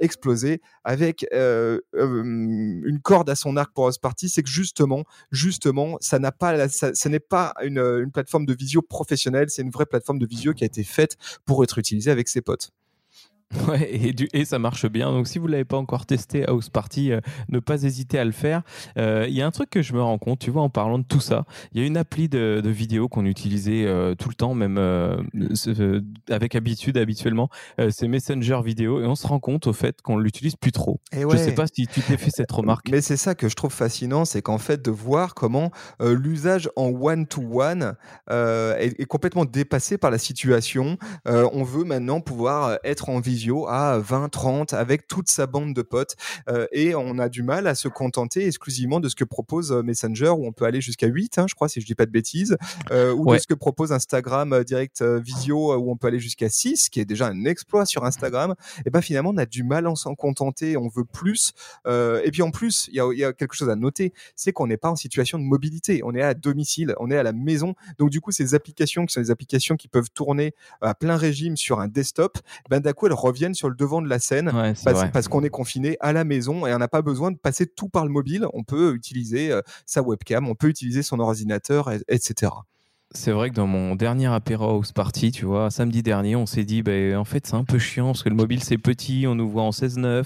explosé 0.00 0.60
avec 0.84 1.26
une 1.32 3.00
corde 3.02 3.30
à 3.30 3.34
son 3.34 3.56
arc 3.56 3.72
pour 3.74 3.86
House 3.86 3.98
Party, 3.98 4.28
c'est 4.28 4.42
que 4.42 4.48
justement, 4.48 5.04
justement, 5.30 5.96
ça 6.00 6.18
n'a 6.18 6.32
pas, 6.32 6.68
ce 6.68 7.08
n'est 7.08 7.20
pas 7.20 7.54
une, 7.62 7.78
une 7.78 8.10
plateforme 8.10 8.46
de 8.46 8.54
visio 8.54 8.82
professionnelle, 8.82 9.50
c'est 9.50 9.62
une 9.62 9.70
vraie 9.70 9.86
plateforme 9.86 10.18
de 10.18 10.26
visio 10.26 10.54
qui 10.54 10.64
a 10.64 10.66
été 10.66 10.84
faite 10.84 11.16
pour 11.44 11.62
être 11.64 11.78
utilisée 11.78 12.10
avec 12.10 12.28
ses 12.28 12.40
potes. 12.40 12.72
Ouais, 13.68 13.88
et, 13.92 14.12
du, 14.12 14.28
et 14.32 14.44
ça 14.44 14.58
marche 14.58 14.86
bien. 14.86 15.10
Donc, 15.12 15.28
si 15.28 15.38
vous 15.38 15.46
ne 15.46 15.52
l'avez 15.52 15.64
pas 15.64 15.76
encore 15.76 16.06
testé, 16.06 16.46
House 16.48 16.68
Party, 16.68 17.12
euh, 17.12 17.20
ne 17.48 17.58
pas 17.60 17.82
hésiter 17.82 18.18
à 18.18 18.24
le 18.24 18.32
faire. 18.32 18.62
Euh, 18.98 19.26
il 19.28 19.34
y 19.34 19.42
a 19.42 19.46
un 19.46 19.50
truc 19.50 19.70
que 19.70 19.82
je 19.82 19.92
me 19.92 20.02
rends 20.02 20.18
compte, 20.18 20.40
tu 20.40 20.50
vois, 20.50 20.62
en 20.62 20.70
parlant 20.70 20.98
de 20.98 21.04
tout 21.04 21.20
ça, 21.20 21.44
il 21.72 21.80
y 21.80 21.84
a 21.84 21.86
une 21.86 21.96
appli 21.96 22.28
de, 22.28 22.60
de 22.62 22.70
vidéo 22.70 23.08
qu'on 23.08 23.24
utilisait 23.24 23.84
euh, 23.84 24.14
tout 24.14 24.28
le 24.28 24.34
temps, 24.34 24.54
même 24.54 24.78
avec 26.28 26.54
habitude, 26.54 26.96
habituellement, 26.96 27.48
c'est 27.90 28.08
Messenger 28.08 28.60
vidéo, 28.64 29.00
et 29.00 29.06
on 29.06 29.14
se 29.14 29.26
rend 29.26 29.38
compte 29.38 29.66
au 29.66 29.72
fait 29.72 30.02
qu'on 30.02 30.16
l'utilise 30.16 30.56
plus 30.56 30.72
trop. 30.72 31.00
Je 31.12 31.24
ne 31.24 31.36
sais 31.36 31.54
pas 31.54 31.66
si 31.66 31.86
tu 31.86 32.00
t'es 32.00 32.16
fait 32.16 32.30
cette 32.30 32.50
remarque. 32.50 32.88
Mais 32.90 33.00
c'est 33.00 33.16
ça 33.16 33.34
que 33.34 33.48
je 33.48 33.54
trouve 33.54 33.72
fascinant, 33.72 34.24
c'est 34.24 34.42
qu'en 34.42 34.58
fait, 34.58 34.82
de 34.82 34.90
voir 34.90 35.34
comment 35.34 35.70
l'usage 36.00 36.70
en 36.76 36.88
one-to-one 36.88 37.94
est, 38.30 39.00
est, 39.00 39.06
complètement 39.06 39.44
dépassé 39.44 39.98
par 39.98 40.10
la 40.10 40.18
situation. 40.18 40.96
on 41.26 41.62
veut 41.62 41.84
maintenant 41.84 42.20
pouvoir 42.20 42.78
être 42.84 43.08
en 43.08 43.20
à 43.50 43.98
20, 43.98 44.28
30 44.28 44.72
avec 44.72 45.06
toute 45.06 45.28
sa 45.28 45.46
bande 45.46 45.74
de 45.74 45.82
potes 45.82 46.16
euh, 46.48 46.66
et 46.72 46.94
on 46.94 47.18
a 47.18 47.28
du 47.28 47.42
mal 47.42 47.66
à 47.66 47.74
se 47.74 47.88
contenter 47.88 48.46
exclusivement 48.46 49.00
de 49.00 49.08
ce 49.08 49.16
que 49.16 49.24
propose 49.24 49.72
euh, 49.72 49.82
Messenger 49.82 50.30
où 50.30 50.46
on 50.46 50.52
peut 50.52 50.64
aller 50.64 50.80
jusqu'à 50.80 51.06
8, 51.06 51.38
hein, 51.38 51.46
je 51.48 51.54
crois, 51.54 51.68
si 51.68 51.80
je 51.80 51.86
dis 51.86 51.94
pas 51.94 52.06
de 52.06 52.10
bêtises, 52.10 52.56
euh, 52.90 53.12
ou 53.12 53.32
de 53.32 53.38
ce 53.38 53.46
que 53.46 53.54
propose 53.54 53.92
Instagram 53.92 54.62
Direct 54.64 55.02
Visio 55.02 55.74
où 55.76 55.90
on 55.90 55.96
peut 55.96 56.08
aller 56.08 56.20
jusqu'à 56.20 56.48
6, 56.48 56.88
qui 56.88 57.00
est 57.00 57.04
déjà 57.04 57.26
un 57.26 57.44
exploit 57.44 57.86
sur 57.86 58.04
Instagram. 58.04 58.54
Et 58.86 58.90
ben 58.90 59.00
finalement, 59.00 59.30
on 59.30 59.38
a 59.38 59.46
du 59.46 59.62
mal 59.62 59.86
à 59.86 59.94
s'en 59.94 60.14
contenter, 60.14 60.76
on 60.76 60.88
veut 60.88 61.04
plus. 61.04 61.52
et 61.86 62.30
puis 62.30 62.42
en 62.42 62.50
plus, 62.50 62.88
il 62.88 62.96
y 62.96 63.00
a, 63.00 63.12
y 63.12 63.24
a, 63.24 63.32
quelque 63.32 63.54
chose 63.54 63.70
à 63.70 63.76
noter, 63.76 64.12
c'est 64.36 64.52
qu'on 64.52 64.66
n'est 64.66 64.76
pas 64.76 64.90
en 64.90 64.96
situation 64.96 65.38
de 65.38 65.44
mobilité, 65.44 66.02
on 66.04 66.14
est 66.14 66.22
à 66.22 66.34
domicile, 66.34 66.94
on 66.98 67.10
est 67.10 67.16
à 67.16 67.22
la 67.22 67.32
maison. 67.32 67.74
Donc 67.98 68.10
du 68.10 68.20
coup, 68.20 68.30
ces 68.30 68.54
applications 68.54 69.06
qui 69.06 69.12
sont 69.12 69.20
des 69.20 69.30
applications 69.30 69.76
qui 69.76 69.88
peuvent 69.88 70.10
tourner 70.14 70.54
à 70.80 70.94
plein 70.94 71.16
régime 71.16 71.56
sur 71.56 71.80
un 71.80 71.88
desktop, 71.88 72.38
ben 72.68 72.80
d'un 72.80 72.92
coup, 72.92 73.06
elles 73.06 73.12
reviennent 73.32 73.54
sur 73.54 73.68
le 73.68 73.74
devant 73.74 74.02
de 74.02 74.08
la 74.08 74.18
scène 74.18 74.52
parce, 75.12 75.28
qu'on 75.28 75.42
est 75.42 75.50
confiné 75.50 75.96
à 76.00 76.12
la 76.12 76.24
maison 76.24 76.66
et 76.66 76.74
on 76.74 76.78
n'a 76.78 76.88
pas 76.88 77.02
besoin 77.02 77.30
de 77.30 77.38
passer 77.38 77.66
tout 77.66 77.88
par 77.88 78.04
le 78.04 78.10
mobile. 78.10 78.46
On 78.52 78.62
peut 78.62 78.94
utiliser 78.94 79.50
euh, 79.50 79.60
sa 79.86 80.02
webcam, 80.02 80.48
on 80.48 80.54
peut 80.54 80.68
utiliser 80.68 81.02
son 81.02 81.18
ordinateur, 81.20 81.90
etc 82.08 82.52
c'est 83.14 83.30
vrai 83.30 83.50
que 83.50 83.54
dans 83.54 83.66
mon 83.66 83.94
dernier 83.94 84.26
apéro 84.26 84.64
house 84.64 84.92
party, 84.92 85.32
tu 85.32 85.44
vois, 85.44 85.70
samedi 85.70 86.02
dernier, 86.02 86.36
on 86.36 86.46
s'est 86.46 86.64
dit, 86.64 86.82
ben 86.82 87.16
en 87.16 87.24
fait, 87.24 87.46
c'est 87.46 87.54
un 87.54 87.64
peu 87.64 87.78
chiant 87.78 88.06
parce 88.06 88.22
que 88.22 88.28
le 88.28 88.34
mobile 88.34 88.62
c'est 88.62 88.78
petit, 88.78 89.26
on 89.26 89.34
nous 89.34 89.48
voit 89.48 89.62
en 89.62 89.70
16-9, 89.70 90.24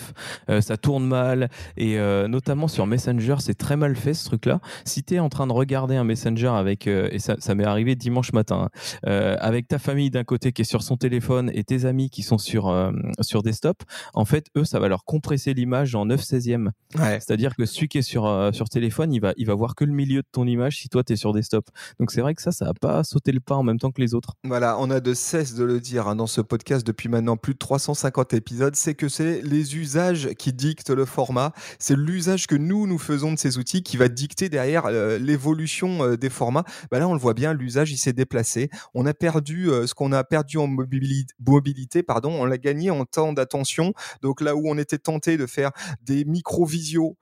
euh, 0.50 0.60
ça 0.60 0.76
tourne 0.76 1.06
mal, 1.06 1.48
et 1.76 1.98
euh, 1.98 2.28
notamment 2.28 2.68
sur 2.68 2.86
Messenger, 2.86 3.36
c'est 3.40 3.54
très 3.54 3.76
mal 3.76 3.96
fait 3.96 4.14
ce 4.14 4.24
truc-là. 4.26 4.60
Si 4.84 5.02
tu 5.02 5.14
es 5.14 5.18
en 5.18 5.28
train 5.28 5.46
de 5.46 5.52
regarder 5.52 5.96
un 5.96 6.04
Messenger 6.04 6.48
avec, 6.48 6.86
euh, 6.86 7.08
et 7.10 7.18
ça, 7.18 7.36
ça 7.38 7.54
m'est 7.54 7.64
arrivé 7.64 7.96
dimanche 7.96 8.32
matin, 8.32 8.68
hein, 9.04 9.36
avec 9.40 9.68
ta 9.68 9.78
famille 9.78 10.10
d'un 10.10 10.24
côté 10.24 10.52
qui 10.52 10.62
est 10.62 10.66
sur 10.66 10.82
son 10.82 10.96
téléphone 10.96 11.50
et 11.54 11.64
tes 11.64 11.84
amis 11.84 12.10
qui 12.10 12.22
sont 12.22 12.38
sur, 12.38 12.72
sur 13.20 13.42
desktop, 13.42 13.82
en 14.14 14.24
fait, 14.24 14.46
eux, 14.56 14.64
ça 14.64 14.78
va 14.78 14.88
leur 14.88 15.04
compresser 15.04 15.54
l'image 15.54 15.94
en 15.94 16.06
9 16.06 16.20
16e. 16.20 16.70
Ouais. 16.98 17.18
C'est-à-dire 17.20 17.56
que 17.56 17.66
celui 17.66 17.88
qui 17.88 17.98
est 17.98 18.02
sur, 18.02 18.50
sur 18.52 18.68
téléphone, 18.68 19.12
il 19.12 19.20
va, 19.20 19.32
il 19.36 19.46
va 19.46 19.54
voir 19.54 19.74
que 19.74 19.84
le 19.84 19.92
milieu 19.92 20.22
de 20.22 20.28
ton 20.30 20.46
image 20.46 20.78
si 20.78 20.88
toi 20.88 21.02
tu 21.02 21.12
es 21.12 21.16
sur 21.16 21.32
desktop. 21.32 21.68
Donc 21.98 22.10
c'est 22.10 22.20
vrai 22.20 22.34
que 22.34 22.42
ça, 22.42 22.52
ça 22.52 22.66
pas 22.76 23.04
sauter 23.04 23.32
le 23.32 23.40
pas 23.40 23.54
en 23.54 23.62
même 23.62 23.78
temps 23.78 23.90
que 23.90 24.00
les 24.00 24.14
autres. 24.14 24.34
Voilà, 24.44 24.76
on 24.78 24.90
a 24.90 25.00
de 25.00 25.14
cesse 25.14 25.54
de 25.54 25.64
le 25.64 25.80
dire 25.80 26.08
hein, 26.08 26.16
dans 26.16 26.26
ce 26.26 26.40
podcast 26.40 26.86
depuis 26.86 27.08
maintenant 27.08 27.36
plus 27.36 27.54
de 27.54 27.58
350 27.58 28.34
épisodes, 28.34 28.76
c'est 28.76 28.94
que 28.94 29.08
c'est 29.08 29.40
les 29.42 29.76
usages 29.76 30.30
qui 30.38 30.52
dictent 30.52 30.90
le 30.90 31.04
format, 31.04 31.52
c'est 31.78 31.96
l'usage 31.96 32.46
que 32.46 32.54
nous, 32.54 32.86
nous 32.86 32.98
faisons 32.98 33.32
de 33.32 33.38
ces 33.38 33.58
outils 33.58 33.82
qui 33.82 33.96
va 33.96 34.08
dicter 34.08 34.48
derrière 34.48 34.86
euh, 34.86 35.18
l'évolution 35.18 36.02
euh, 36.02 36.16
des 36.16 36.30
formats. 36.30 36.64
Bah 36.90 36.98
là, 36.98 37.08
on 37.08 37.14
le 37.14 37.20
voit 37.20 37.34
bien, 37.34 37.52
l'usage, 37.52 37.92
il 37.92 37.98
s'est 37.98 38.12
déplacé. 38.12 38.70
On 38.94 39.06
a 39.06 39.14
perdu 39.14 39.70
euh, 39.70 39.86
ce 39.86 39.94
qu'on 39.94 40.12
a 40.12 40.24
perdu 40.24 40.58
en 40.58 40.66
mobilité, 40.66 42.02
pardon, 42.02 42.32
on 42.32 42.44
l'a 42.44 42.58
gagné 42.58 42.90
en 42.90 43.04
temps 43.04 43.32
d'attention. 43.32 43.92
Donc 44.22 44.40
là 44.40 44.56
où 44.56 44.68
on 44.68 44.78
était 44.78 44.98
tenté 44.98 45.36
de 45.36 45.46
faire 45.46 45.70
des 46.02 46.24
micro-visios 46.24 47.16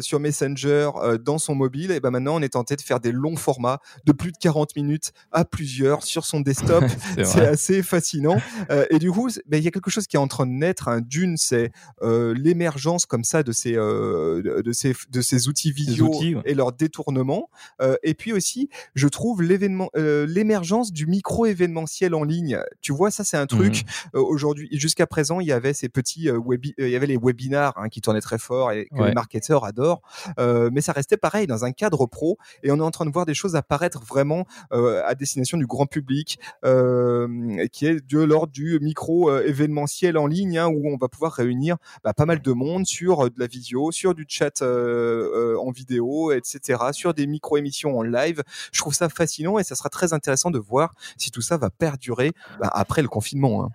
sur 0.00 0.20
Messenger 0.20 0.90
dans 1.24 1.38
son 1.38 1.54
mobile, 1.54 1.90
et 1.90 2.00
ben 2.00 2.10
maintenant 2.10 2.36
on 2.36 2.42
est 2.42 2.50
tenté 2.50 2.76
de 2.76 2.80
faire 2.80 3.00
des 3.00 3.12
longs 3.12 3.36
formats 3.36 3.78
de 4.04 4.12
plus 4.12 4.32
de 4.32 4.36
40 4.38 4.76
minutes 4.76 4.91
à 5.30 5.44
plusieurs 5.44 6.02
sur 6.02 6.24
son 6.24 6.40
desktop. 6.40 6.84
c'est 7.24 7.46
assez 7.46 7.82
fascinant. 7.82 8.40
Euh, 8.70 8.86
et 8.90 8.98
du 8.98 9.10
coup, 9.10 9.28
ben, 9.46 9.58
il 9.58 9.64
y 9.64 9.68
a 9.68 9.70
quelque 9.70 9.90
chose 9.90 10.06
qui 10.06 10.16
est 10.16 10.20
en 10.20 10.28
train 10.28 10.46
de 10.46 10.52
naître. 10.52 10.88
Hein. 10.88 11.00
D'une, 11.00 11.36
c'est 11.36 11.72
euh, 12.02 12.34
l'émergence 12.34 13.06
comme 13.06 13.24
ça 13.24 13.42
de 13.42 13.52
ces, 13.52 13.74
euh, 13.76 14.62
de 14.62 14.72
ces, 14.72 14.94
de 15.10 15.20
ces 15.20 15.48
outils 15.48 15.72
vidéo 15.72 16.12
et 16.44 16.54
leur 16.54 16.72
détournement. 16.72 17.50
et 18.02 18.14
puis 18.14 18.32
aussi, 18.32 18.68
je 18.94 19.08
trouve 19.08 19.42
l'événement, 19.42 19.90
l'émergence 19.94 20.92
du 20.92 21.06
micro 21.06 21.46
événementiel 21.46 22.14
en 22.14 22.24
ligne. 22.24 22.60
Tu 22.80 22.92
vois, 22.92 23.10
ça 23.10 23.24
c'est 23.24 23.36
un 23.36 23.46
truc. 23.46 23.84
Mmh. 24.14 24.18
Aujourd'hui, 24.18 24.68
jusqu'à 24.72 25.06
présent, 25.06 25.40
il 25.40 25.46
y 25.46 25.52
avait 25.52 25.74
ces 25.74 25.88
petits 25.88 26.28
il 26.78 26.88
y 26.88 26.96
avait 26.96 27.06
les 27.06 27.16
webinars 27.16 27.74
hein, 27.76 27.88
qui 27.88 28.00
tournaient 28.00 28.20
très 28.20 28.38
fort 28.38 28.72
et 28.72 28.86
que 28.86 29.02
les 29.02 29.12
marketeurs 29.12 29.64
adorent. 29.64 30.02
mais 30.38 30.80
ça 30.80 30.92
restait 30.92 31.16
pareil 31.16 31.46
dans 31.46 31.64
un 31.64 31.72
cadre 31.72 32.06
pro. 32.06 32.38
Et 32.62 32.70
on 32.70 32.76
est 32.76 32.82
en 32.82 32.90
train 32.90 33.06
de 33.06 33.12
voir 33.12 33.26
des 33.26 33.34
choses 33.34 33.56
apparaître 33.56 34.02
vraiment 34.04 34.46
à 34.86 35.14
destination 35.14 35.58
du 35.58 35.66
grand 35.66 35.86
public, 35.86 36.38
euh, 36.64 37.66
qui 37.72 37.86
est 37.86 38.06
de 38.06 38.20
l'ordre 38.20 38.52
du 38.52 38.78
micro 38.80 39.30
euh, 39.30 39.46
événementiel 39.46 40.16
en 40.18 40.26
ligne, 40.26 40.58
hein, 40.58 40.68
où 40.68 40.88
on 40.88 40.96
va 40.96 41.08
pouvoir 41.08 41.32
réunir 41.32 41.76
bah, 42.04 42.12
pas 42.12 42.26
mal 42.26 42.40
de 42.40 42.52
monde 42.52 42.86
sur 42.86 43.30
de 43.30 43.38
la 43.38 43.46
visio, 43.46 43.90
sur 43.92 44.14
du 44.14 44.24
chat 44.28 44.62
en 44.62 45.70
vidéo, 45.70 46.32
etc., 46.32 46.78
sur 46.92 47.14
des 47.14 47.26
micro-émissions 47.26 47.98
en 47.98 48.02
live. 48.02 48.42
Je 48.72 48.80
trouve 48.80 48.94
ça 48.94 49.08
fascinant 49.08 49.58
et 49.58 49.64
ça 49.64 49.74
sera 49.74 49.88
très 49.88 50.12
intéressant 50.12 50.50
de 50.50 50.58
voir 50.58 50.94
si 51.16 51.30
tout 51.30 51.42
ça 51.42 51.56
va 51.56 51.70
perdurer 51.70 52.32
bah, 52.60 52.70
après 52.72 53.02
le 53.02 53.08
confinement. 53.08 53.64
Hein. 53.64 53.68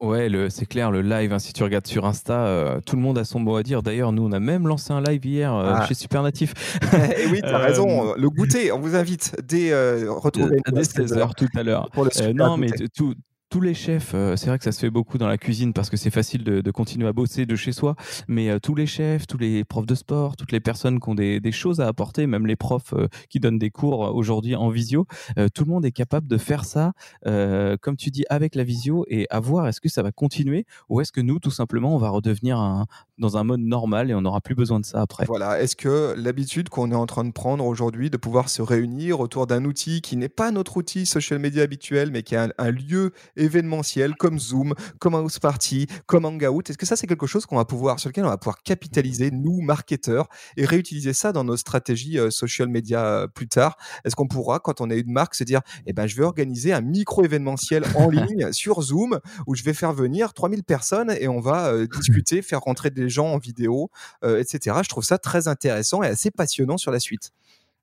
Ouais, 0.00 0.30
c'est 0.48 0.66
clair, 0.66 0.90
le 0.90 1.02
live, 1.02 1.32
hein, 1.32 1.38
si 1.38 1.52
tu 1.52 1.62
regardes 1.62 1.86
sur 1.86 2.06
Insta, 2.06 2.80
tout 2.86 2.96
le 2.96 3.02
monde 3.02 3.18
a 3.18 3.24
son 3.24 3.38
mot 3.38 3.56
à 3.56 3.62
dire. 3.62 3.82
D'ailleurs, 3.82 4.12
nous, 4.12 4.26
on 4.26 4.32
a 4.32 4.40
même 4.40 4.66
lancé 4.66 4.92
un 4.92 5.02
live 5.02 5.24
hier 5.26 5.52
ah. 5.52 5.86
chez 5.86 5.94
Supernatif. 5.94 6.54
et 6.94 7.24
eh 7.24 7.26
oui, 7.26 7.40
tu 7.42 7.48
as 7.48 7.58
raison. 7.58 8.14
Le 8.16 8.30
goûter, 8.30 8.72
on 8.72 8.80
vous 8.80 8.96
invite 8.96 9.36
dès 9.46 9.74
retrouver 10.08 10.58
dès 10.72 10.82
16h 10.82 11.34
tout 11.36 11.48
à 11.54 11.62
l'heure. 11.62 11.90
non, 12.34 12.56
mais 12.56 12.70
tout, 12.94 13.14
tous 13.50 13.60
les 13.60 13.74
chefs, 13.74 14.12
euh, 14.14 14.36
c'est 14.36 14.46
vrai 14.46 14.58
que 14.58 14.64
ça 14.64 14.70
se 14.70 14.78
fait 14.78 14.90
beaucoup 14.90 15.18
dans 15.18 15.26
la 15.26 15.36
cuisine 15.36 15.72
parce 15.72 15.90
que 15.90 15.96
c'est 15.96 16.10
facile 16.10 16.44
de, 16.44 16.70
continuer 16.70 17.08
à 17.08 17.12
bosser 17.12 17.46
de 17.46 17.56
chez 17.56 17.72
soi, 17.72 17.96
mais 18.28 18.48
euh, 18.48 18.60
tous 18.60 18.76
les 18.76 18.86
chefs, 18.86 19.26
tous 19.26 19.38
les 19.38 19.64
profs 19.64 19.86
de 19.86 19.96
sport, 19.96 20.36
toutes 20.36 20.52
les 20.52 20.60
personnes 20.60 21.00
qui 21.00 21.08
ont 21.08 21.16
des, 21.16 21.40
choses 21.50 21.80
à 21.80 21.88
apporter, 21.88 22.28
même 22.28 22.46
les 22.46 22.54
profs 22.54 22.94
euh, 22.94 23.08
qui 23.28 23.40
donnent 23.40 23.58
des 23.58 23.70
cours 23.70 24.14
aujourd'hui 24.14 24.54
en 24.54 24.68
visio, 24.68 25.04
tout 25.52 25.64
le 25.64 25.70
monde 25.70 25.84
est 25.84 25.90
capable 25.90 26.28
de 26.28 26.38
faire 26.38 26.64
ça, 26.64 26.92
comme 27.24 27.96
tu 27.96 28.10
dis, 28.10 28.24
avec 28.30 28.54
la 28.54 28.62
visio 28.62 29.04
et 29.08 29.26
à 29.30 29.40
voir 29.40 29.66
est-ce 29.66 29.80
que 29.80 29.88
ça 29.88 30.02
va 30.02 30.12
continuer 30.12 30.64
ou 30.88 31.00
est-ce 31.00 31.10
que 31.10 31.20
nous, 31.20 31.40
tout 31.40 31.50
simplement, 31.50 31.94
on 31.94 31.98
va 31.98 32.10
redevenir 32.10 32.86
dans 33.20 33.36
un 33.36 33.44
mode 33.44 33.60
normal 33.60 34.10
et 34.10 34.14
on 34.14 34.22
n'aura 34.22 34.40
plus 34.40 34.54
besoin 34.54 34.80
de 34.80 34.84
ça 34.84 35.00
après. 35.00 35.26
Voilà, 35.26 35.60
est-ce 35.60 35.76
que 35.76 36.14
l'habitude 36.16 36.68
qu'on 36.68 36.90
est 36.90 36.96
en 36.96 37.06
train 37.06 37.24
de 37.24 37.32
prendre 37.32 37.64
aujourd'hui 37.64 38.10
de 38.10 38.16
pouvoir 38.16 38.48
se 38.48 38.62
réunir 38.62 39.20
autour 39.20 39.46
d'un 39.46 39.64
outil 39.64 40.00
qui 40.00 40.16
n'est 40.16 40.28
pas 40.28 40.50
notre 40.50 40.78
outil 40.78 41.06
social 41.06 41.38
media 41.38 41.62
habituel, 41.62 42.10
mais 42.10 42.22
qui 42.22 42.34
est 42.34 42.38
un, 42.38 42.50
un 42.58 42.70
lieu 42.70 43.12
événementiel 43.36 44.14
comme 44.16 44.38
Zoom, 44.38 44.74
comme 44.98 45.14
House 45.14 45.38
Party, 45.38 45.86
comme 46.06 46.24
Hangout 46.24 46.62
Est-ce 46.68 46.78
que 46.78 46.86
ça, 46.86 46.96
c'est 46.96 47.06
quelque 47.06 47.26
chose 47.26 47.46
qu'on 47.46 47.56
va 47.56 47.64
pouvoir, 47.64 48.00
sur 48.00 48.08
lequel 48.08 48.24
on 48.24 48.28
va 48.28 48.38
pouvoir 48.38 48.62
capitaliser, 48.62 49.30
nous, 49.30 49.60
marketeurs, 49.60 50.28
et 50.56 50.64
réutiliser 50.64 51.12
ça 51.12 51.32
dans 51.32 51.44
nos 51.44 51.56
stratégies 51.56 52.18
euh, 52.18 52.30
social 52.30 52.68
media 52.68 53.04
euh, 53.04 53.26
plus 53.26 53.48
tard? 53.48 53.76
Est-ce 54.04 54.16
qu'on 54.16 54.28
pourra, 54.28 54.58
quand 54.60 54.80
on 54.80 54.90
est 54.90 54.98
une 54.98 55.12
marque, 55.12 55.34
se 55.34 55.44
dire, 55.44 55.60
eh 55.86 55.92
ben, 55.92 56.06
je 56.06 56.16
vais 56.16 56.24
organiser 56.24 56.72
un 56.72 56.80
micro-événementiel 56.80 57.84
en 57.96 58.08
ligne 58.10 58.52
sur 58.52 58.80
Zoom 58.80 59.20
où 59.46 59.54
je 59.54 59.62
vais 59.62 59.74
faire 59.74 59.92
venir 59.92 60.32
3000 60.32 60.64
personnes 60.64 61.14
et 61.20 61.28
on 61.28 61.40
va 61.40 61.72
euh, 61.72 61.86
discuter, 61.86 62.42
faire 62.42 62.60
rentrer 62.60 62.90
des 62.90 63.09
gens 63.10 63.26
en 63.26 63.38
vidéo, 63.38 63.90
etc. 64.22 64.78
Je 64.82 64.88
trouve 64.88 65.04
ça 65.04 65.18
très 65.18 65.48
intéressant 65.48 66.02
et 66.02 66.06
assez 66.06 66.30
passionnant 66.30 66.78
sur 66.78 66.90
la 66.90 67.00
suite. 67.00 67.32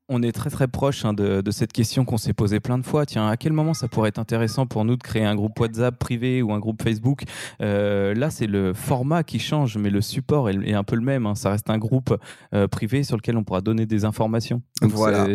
On 0.09 0.23
est 0.23 0.31
très 0.31 0.49
très 0.49 0.67
proche 0.67 1.05
hein, 1.05 1.13
de, 1.13 1.51
cette 1.51 1.73
question 1.73 2.05
qu'on 2.05 2.17
s'est 2.17 2.33
posée 2.33 2.59
plein 2.59 2.77
de 2.77 2.85
fois. 2.85 3.05
Tiens, 3.05 3.27
à 3.27 3.37
quel 3.37 3.51
moment 3.51 3.73
ça 3.73 3.87
pourrait 3.87 4.09
être 4.09 4.19
intéressant 4.19 4.65
pour 4.65 4.85
nous 4.85 4.95
de 4.95 5.03
créer 5.03 5.25
un 5.25 5.35
groupe 5.35 5.59
WhatsApp 5.59 5.97
privé 5.97 6.41
ou 6.41 6.53
un 6.53 6.59
groupe 6.59 6.81
Facebook? 6.81 7.23
Euh, 7.61 8.13
Là, 8.13 8.29
c'est 8.29 8.47
le 8.47 8.73
format 8.73 9.23
qui 9.23 9.39
change, 9.39 9.77
mais 9.77 9.89
le 9.89 10.01
support 10.01 10.49
est, 10.49 10.73
un 10.73 10.83
peu 10.83 10.95
le 10.95 11.01
même. 11.01 11.25
Hein. 11.25 11.35
Ça 11.35 11.51
reste 11.51 11.69
un 11.69 11.77
groupe 11.77 12.17
euh, 12.53 12.67
privé 12.67 13.03
sur 13.03 13.17
lequel 13.17 13.37
on 13.37 13.43
pourra 13.43 13.61
donner 13.61 13.85
des 13.85 14.05
informations. 14.05 14.61
voilà. 14.81 15.27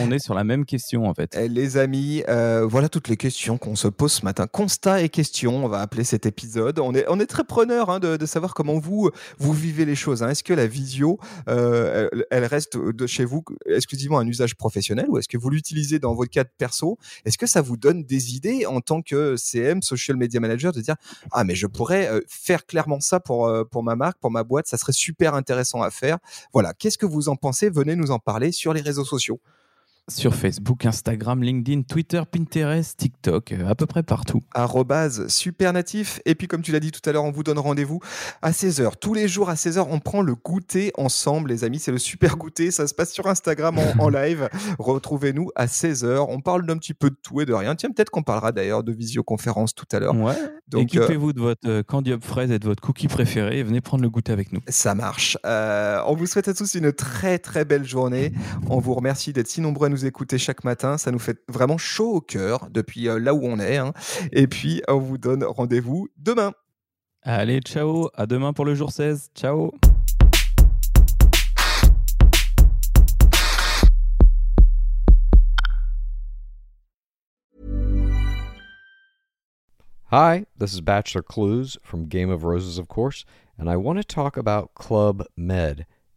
on 0.00 0.10
est 0.10 0.18
sur 0.18 0.34
la 0.34 0.44
même 0.44 0.64
question 0.64 1.08
en 1.08 1.14
fait. 1.14 1.36
Eh, 1.36 1.48
les 1.48 1.76
amis, 1.76 2.22
euh, 2.28 2.66
voilà 2.68 2.88
toutes 2.88 3.08
les 3.08 3.16
questions 3.16 3.58
qu'on 3.58 3.76
se 3.76 3.88
pose 3.88 4.12
ce 4.12 4.24
matin. 4.24 4.46
Constat 4.46 5.02
et 5.02 5.08
questions, 5.08 5.64
on 5.64 5.68
va 5.68 5.80
appeler 5.80 6.04
cet 6.04 6.26
épisode. 6.26 6.78
On 6.78 6.94
est, 6.94 7.04
on 7.08 7.18
est 7.18 7.26
très 7.26 7.44
preneur 7.44 7.90
hein, 7.90 7.98
de, 7.98 8.26
savoir 8.26 8.54
comment 8.54 8.78
vous, 8.78 9.10
vous 9.38 9.52
vivez 9.52 9.84
les 9.84 9.96
choses. 9.96 10.22
Est-ce 10.22 10.44
que 10.44 10.54
la 10.54 10.66
visio, 10.66 11.18
elle, 11.46 12.08
elle 12.30 12.44
reste 12.44 12.78
de 12.78 13.06
chez 13.06 13.24
vous 13.24 13.42
exclusivement 13.66 14.19
un 14.20 14.26
usage 14.26 14.54
professionnel 14.54 15.06
ou 15.08 15.18
est-ce 15.18 15.28
que 15.28 15.38
vous 15.38 15.50
l'utilisez 15.50 15.98
dans 15.98 16.14
votre 16.14 16.30
cadre 16.30 16.50
perso? 16.56 16.98
Est-ce 17.24 17.38
que 17.38 17.46
ça 17.46 17.60
vous 17.60 17.76
donne 17.76 18.04
des 18.04 18.34
idées 18.34 18.66
en 18.66 18.80
tant 18.80 19.02
que 19.02 19.36
CM, 19.36 19.82
social 19.82 20.16
media 20.16 20.40
manager, 20.40 20.72
de 20.72 20.80
dire 20.80 20.96
ah 21.32 21.44
mais 21.44 21.54
je 21.54 21.66
pourrais 21.66 22.08
euh, 22.08 22.20
faire 22.28 22.66
clairement 22.66 23.00
ça 23.00 23.20
pour 23.20 23.46
euh, 23.46 23.64
pour 23.64 23.82
ma 23.82 23.96
marque, 23.96 24.18
pour 24.18 24.30
ma 24.30 24.44
boîte, 24.44 24.66
ça 24.66 24.78
serait 24.78 24.92
super 24.92 25.34
intéressant 25.34 25.82
à 25.82 25.90
faire. 25.90 26.18
Voilà, 26.52 26.74
qu'est-ce 26.74 26.98
que 26.98 27.06
vous 27.06 27.28
en 27.28 27.36
pensez? 27.36 27.70
Venez 27.70 27.96
nous 27.96 28.10
en 28.10 28.18
parler 28.18 28.52
sur 28.52 28.72
les 28.72 28.80
réseaux 28.80 29.04
sociaux 29.04 29.40
sur 30.10 30.34
Facebook, 30.34 30.84
Instagram, 30.86 31.42
LinkedIn, 31.42 31.82
Twitter, 31.82 32.22
Pinterest, 32.30 32.96
TikTok, 32.96 33.52
euh, 33.52 33.68
à 33.68 33.74
peu 33.74 33.86
près 33.86 34.02
partout. 34.02 34.42
Arrobase 34.54 35.28
supernatif. 35.28 36.20
Et 36.26 36.34
puis, 36.34 36.48
comme 36.48 36.62
tu 36.62 36.72
l'as 36.72 36.80
dit 36.80 36.90
tout 36.90 37.08
à 37.08 37.12
l'heure, 37.12 37.24
on 37.24 37.30
vous 37.30 37.42
donne 37.42 37.58
rendez-vous 37.58 38.00
à 38.42 38.50
16h. 38.50 38.92
Tous 39.00 39.14
les 39.14 39.28
jours 39.28 39.50
à 39.50 39.54
16h, 39.54 39.86
on 39.90 40.00
prend 40.00 40.22
le 40.22 40.34
goûter 40.34 40.92
ensemble, 40.96 41.50
les 41.50 41.64
amis. 41.64 41.78
C'est 41.78 41.92
le 41.92 41.98
super 41.98 42.36
goûter. 42.36 42.70
Ça 42.70 42.86
se 42.86 42.94
passe 42.94 43.12
sur 43.12 43.26
Instagram 43.26 43.78
en, 43.98 44.08
live. 44.10 44.48
Retrouvez-nous 44.78 45.50
à 45.54 45.66
16h. 45.66 46.26
On 46.28 46.40
parle 46.40 46.66
d'un 46.66 46.76
petit 46.76 46.94
peu 46.94 47.10
de 47.10 47.16
tout 47.22 47.40
et 47.40 47.46
de 47.46 47.52
rien. 47.52 47.74
Tiens, 47.74 47.90
peut-être 47.90 48.10
qu'on 48.10 48.22
parlera 48.22 48.52
d'ailleurs 48.52 48.82
de 48.82 48.92
visioconférence 48.92 49.74
tout 49.74 49.86
à 49.92 50.00
l'heure. 50.00 50.14
Ouais. 50.16 50.34
Donc, 50.68 50.82
Équipez-vous 50.82 51.32
de 51.32 51.40
votre 51.40 51.68
euh, 51.68 51.82
candy 51.82 52.12
up 52.12 52.24
fraise 52.24 52.50
et 52.50 52.58
de 52.58 52.64
votre 52.64 52.82
cookie 52.82 53.08
préféré 53.08 53.58
et 53.58 53.62
venez 53.62 53.80
prendre 53.80 54.02
le 54.02 54.10
goûter 54.10 54.32
avec 54.32 54.52
nous. 54.52 54.60
Ça 54.68 54.94
marche. 54.94 55.36
Euh, 55.44 56.00
on 56.06 56.14
vous 56.14 56.26
souhaite 56.26 56.48
à 56.48 56.54
tous 56.54 56.74
une 56.74 56.92
très, 56.92 57.38
très 57.38 57.64
belle 57.64 57.84
journée. 57.84 58.32
On 58.68 58.78
vous 58.78 58.94
remercie 58.94 59.32
d'être 59.32 59.48
si 59.48 59.60
nombreux 59.60 59.86
à 59.86 59.88
nous 59.88 59.99
écouter 60.06 60.38
chaque 60.38 60.64
matin. 60.64 60.98
Ça 60.98 61.10
nous 61.10 61.18
fait 61.18 61.38
vraiment 61.48 61.78
chaud 61.78 62.16
au 62.16 62.20
cœur 62.20 62.68
depuis 62.70 63.08
euh, 63.08 63.18
là 63.18 63.34
où 63.34 63.44
on 63.44 63.58
est. 63.58 63.76
Hein. 63.76 63.92
Et 64.32 64.46
puis, 64.46 64.82
on 64.88 64.98
vous 64.98 65.18
donne 65.18 65.44
rendez-vous 65.44 66.08
demain. 66.16 66.52
Allez, 67.22 67.60
ciao. 67.60 68.08
À 68.14 68.26
demain 68.26 68.52
pour 68.52 68.64
le 68.64 68.74
jour 68.74 68.92
16. 68.92 69.30
Ciao. 69.34 69.72
Hi, 80.12 80.44
this 80.58 80.74
is 80.74 80.80
Bachelor 80.80 81.22
Clues 81.22 81.78
from 81.84 82.08
Game 82.08 82.30
of 82.30 82.42
Roses, 82.42 82.78
of 82.78 82.88
course, 82.88 83.24
and 83.56 83.70
I 83.70 83.76
want 83.76 83.98
to 83.98 84.02
talk 84.02 84.36
about 84.36 84.74
Club 84.74 85.24
Med. 85.36 85.86